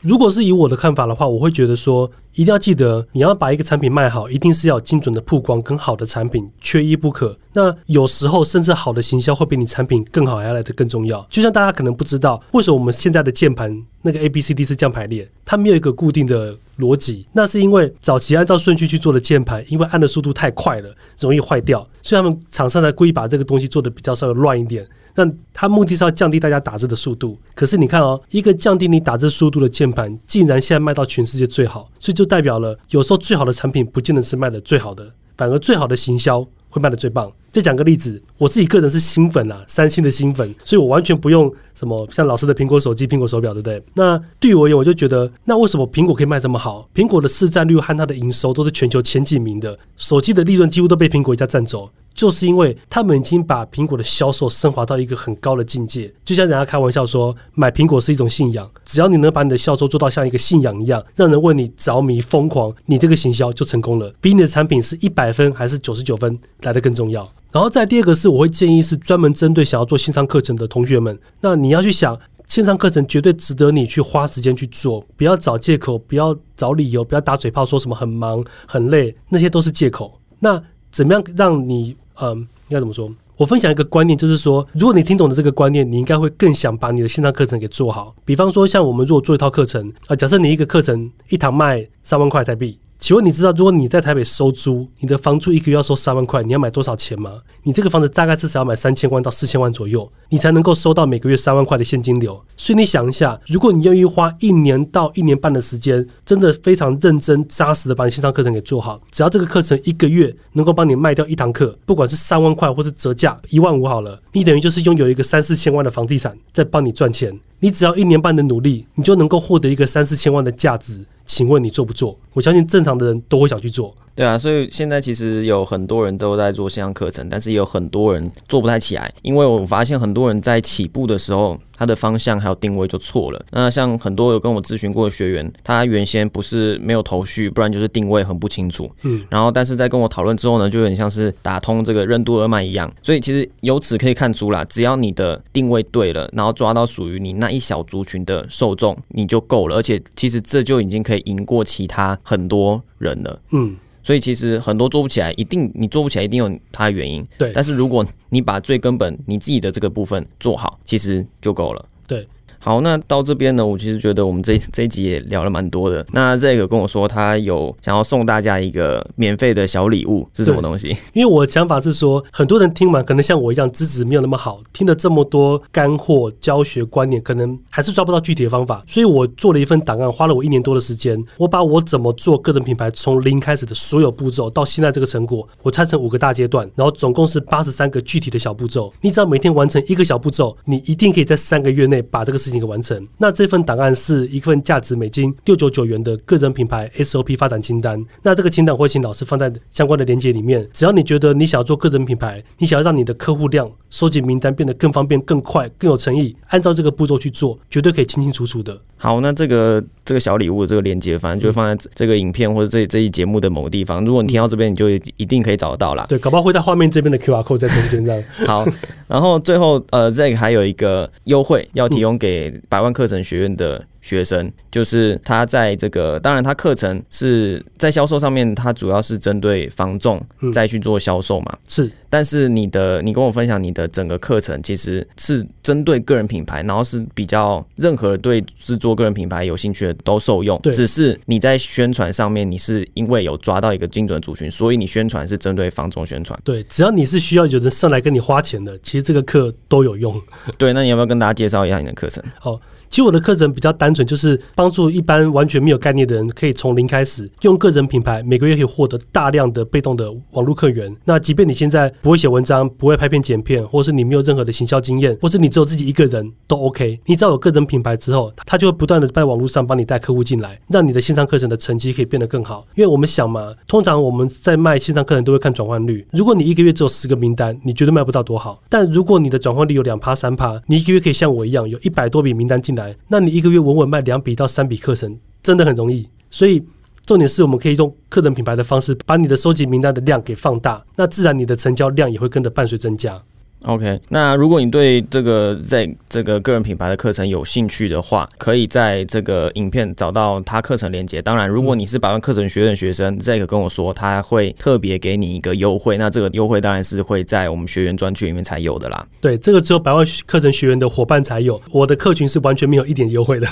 [0.00, 7.36] 如果是以我的看法的话，我会觉得说，一定要记得，你要把一个产品卖好，一定是要精准的曝光跟好的产品，缺一不可。
[7.52, 11.26] 那有时候甚至好的行销会比你产品更好还要来的更重要。
[11.28, 17.26] 就像大家可能不知道，为什么我们现在的键盘那个 A B C D 是这样排列，它没有一个固定的逻辑。
[17.32, 24.86] 那是因为早期按照顺序去做的键盘，因为按的速度太快了，容易坏掉，所以他们厂商才故意把这个东西做的比较稍微乱一点。
[25.14, 27.36] 那它目的是要降低大家打字的速度。
[27.54, 37.30] 可是你看哦，一个降低你打字速度的键盘，竟然现在卖到全世界最好，所以就代表了有时候最好的产品不见得是卖的最好的，反而最好的行销会卖的最棒。
[37.50, 43.82] 再讲个例子，我自己个人是新粉啊，三星的新粉，所以我完全不用什么像老师的苹果手机、苹果手表，对不对？
[43.94, 46.88] 那对我而言，我就觉得，那为什么苹果可以卖这么好？
[46.94, 51.90] 苹果的市占率和它的营收都是全球前几名的，手机的利润几乎都被苹果一家占走。
[52.12, 67.26] 就是因为他们已经把苹果的销售升华到一个很高的境界，就像人家开玩笑说，买苹果是一种信仰，只要你能把你的销售做到像一个信仰一样，让人为你着迷疯狂，你这个行销就成功了，比你的产品是一百分还是九十九分来的更重要。
[67.52, 80.20] 然后再第二个是，我会建议是专门针对想要做线上课程的同学们，那你要去想，线上课程绝对值得你去花时间去做，不要找借口，不要找理由，不要打嘴炮说什么很忙很累，那些都是借口。
[80.38, 81.96] 那怎么样让你？
[82.22, 83.10] 嗯，应该怎么说？
[83.36, 88.14] 我分享一个观念，就是说，如果你听懂了这个观念，你应该会更想把你的线上课程给做好。
[88.24, 92.78] 比方说，像我们如果做一套课程啊，假设你一个课程一堂卖三万块台币。
[93.00, 97.40] 请问你知道，如果你在台北收租，你的房租一个月要收三万块，你要买多少钱吗？
[97.62, 102.38] 你这个房子大概至少要买三千万到四千万左右，你才能够收到每个月三万块的现金流。
[102.58, 117.40] 所以你想一下，如果你愿意花一年到一年半的时间，真的非常认真扎实的把你线上课程给做好，只要这个课程一个月能够帮你卖掉一堂课，不管是三万块或是折价一万五好了，你等于就是拥有一个三四千万的房地产在帮你赚钱。
[117.62, 121.04] 你只要一年半的努力，你就能够获得一个三四千万的价值。
[121.32, 122.18] 请问你做不做？
[122.32, 123.96] 我相信正常的人都会想去做。
[124.14, 133.42] 对啊，所以现在其实有很多人都在做线上课程，但是也有很多人做不太起来，因为我发现很多人在起步的时候，他的方向还有定位就错了。
[133.50, 138.90] 那像很多有跟我咨询过的学员，他原先不是没有头绪，不然就是定位很不清楚。
[139.02, 142.92] 嗯，然后但是在跟我讨论之后呢，就有点像是打通这个任督二脉一样。
[143.00, 149.76] 所以其实由此可以看出啦，只要你的定位对了，然后抓到属于你那一小族群的受众，你就够了。
[149.76, 153.40] 而且其实这就已经可以赢过其他很多人了。
[153.52, 153.76] 嗯。
[154.02, 157.26] 所以其实很多做不起来，一定你做不起来，一定有它的原因。
[157.38, 161.84] 对，但是如果你把最根本你自己的这个部分做好，其实就够了。
[162.06, 162.26] 对。
[162.62, 166.04] 好，那到这边呢，我其实觉得我们这 这一集也聊了蛮多的。
[166.12, 170.94] 那这个跟我说，他有想要送大家一个免费的小礼物，是什么东西？
[171.14, 178.84] 因为我的想法是说，很多人听完可能像我一样资质没有那么好，听了这么多干货教学观念，可能还是抓不到具体的方法。
[178.86, 188.92] 所以我做了一份档案，花了我一年多的时间，我把我怎么做个人品牌从零开始的所有步骤，到现在这个成果，我拆成五个大阶段，然后总共是八十三个具体的小步骤。
[189.00, 193.06] 你只要每天完成一个小步骤，你一定可以在三个月内把这个事情给完成。
[193.16, 198.04] 那这份档案是一份价值美金六九九元的个人品牌 SOP 发展清单。
[198.22, 200.68] 那这个清单会请老师放在相关的链接里面。
[200.72, 208.80] 只要你觉得你想要做个人品牌，你想要让你的客户量收集名单变得更方便、更快、更有诚意，按照这个步骤去做，绝对可以清清楚楚的。
[209.02, 214.04] 好，那这个这个小礼物这个链接，反正就放在这个影片或者这这一节目的某个地方。
[214.04, 216.04] 如果你听到这边，你就一定可以找得到啦。
[216.06, 218.22] 对，搞不好会在画面这边的 QR code 在中间这样。
[218.46, 218.66] 好，
[219.08, 223.24] 然后最后呃，这个还有一个优惠要提供给百万课程。
[223.24, 230.20] 学院的学生，就是他在这个，当然他课程是在销售上面，他主要是针对房仲
[230.52, 231.58] 再去做销售嘛。
[231.68, 240.58] 是，但是你的，你跟我分享你的整个课程，其实是针对个人品牌，然后是比较任何对制作个人品牌有兴趣的都受用。
[240.60, 246.38] 对，只是你在宣传上面，你是因为有抓到一个精准族群，所以你宣传是针对房仲宣传。
[246.42, 250.20] 对，只要你是需要有人上来跟你花钱的，其实这个课都有用。
[250.56, 252.24] 对，那你要不要跟大家介绍一下你的课程？
[252.38, 252.60] 好。
[252.90, 260.92] 其实我的课程比较单纯，就是帮助一般完全没有概念的人，可以从零开始，用个人品牌，每个月可以获得大量的被动的网络客源。
[261.04, 266.98] 那即便你现在不会写文章，不会拍片剪片，或是你没有任何的行销经验，或是你只有自己一个人都 OK。
[267.06, 272.66] 你只要有个人品牌之后，他就会不断的在网络上帮你带客户进来，让你的线上课程的成绩可以变得更好。
[272.74, 276.04] 因为我们想嘛，通常我们在卖线上课程都会看转换率。
[276.10, 278.60] 如果你一个月只有十个名单，你觉得卖不到多好？
[278.68, 286.08] 但如果你的转换率有两趴三趴，你一个月可以像我一样有一百多笔名单进来，那你一个月稳稳卖两笔到三笔课程，真的很容易。
[286.30, 286.62] 所以
[287.04, 293.20] 重点是我们可以用课程品牌的方式，把你的收集名单的量给放大，那自然你的成交量也会跟着伴随增加。
[293.64, 301.20] OK，那如果你对这个在这个个人品牌的课程有兴趣的话，可以在这个影片找到他课程链接。
[301.20, 309.06] 当然，如果你是百万课程学院学生，这个跟我说他会特别给你一个优惠，那这个优惠当然是会在我们学员专区里面才有的啦。
[309.20, 313.46] 对，这个只有百万 课程学员的伙伴才有，我的客群是完全没有一点优惠的。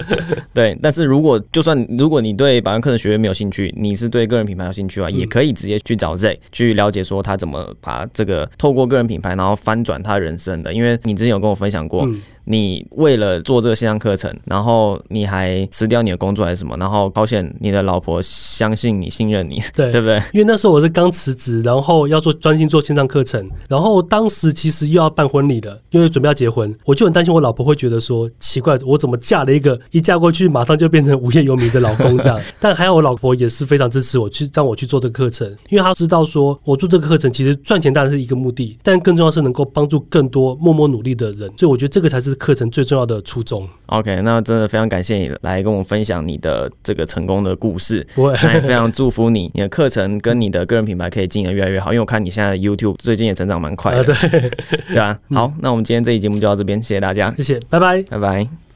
[0.54, 10.72] 对，但是如果就算如果你对百万课程学院没有兴趣，你是对个人品牌有兴趣啊，也可以直接去找 Z 去了解说他怎么把这个透过个人品牌，然后翻转他人生的。
[10.72, 12.08] 因为你之前有跟我分享过。
[12.44, 16.76] 你为了做这个线上课程，然后你还辞掉你的工作还是什么？
[16.78, 20.16] 然后好险你的老婆相信你、信任你， 对对不对？
[20.32, 32.40] 因为那时候我是刚辞职，然后要做专心做线上课程，然后当时其实又要办婚礼的，因为准备要结婚，我就很担心我老婆会觉得说奇怪，我怎么嫁了一个一嫁过去马上就变成无业游民的老公这样？
[32.58, 43.20] 但还好我老婆也是非常支持我去让我去做这个课程，因为她知道说我做这个课程其实赚钱当然是一个目的，但更重要是能够帮助更多默默努力的人，所以我觉得这个才是课程最重要的。
[43.22, 43.68] 初衷。
[43.86, 48.04] OK，那真的非常感谢你来跟我们分享你的这个成功的故事。
[48.14, 51.92] 不会，那也非常祝福你，你的课程跟你的个人品牌可以经营的越来越好。
[51.92, 54.50] 因为我看你现在 YouTube 最近也成长蛮快的，对
[54.88, 55.16] 对啊。
[55.32, 58.69] 好，那我们今天这期节目就到这边，谢谢大家，谢谢，拜拜，拜拜。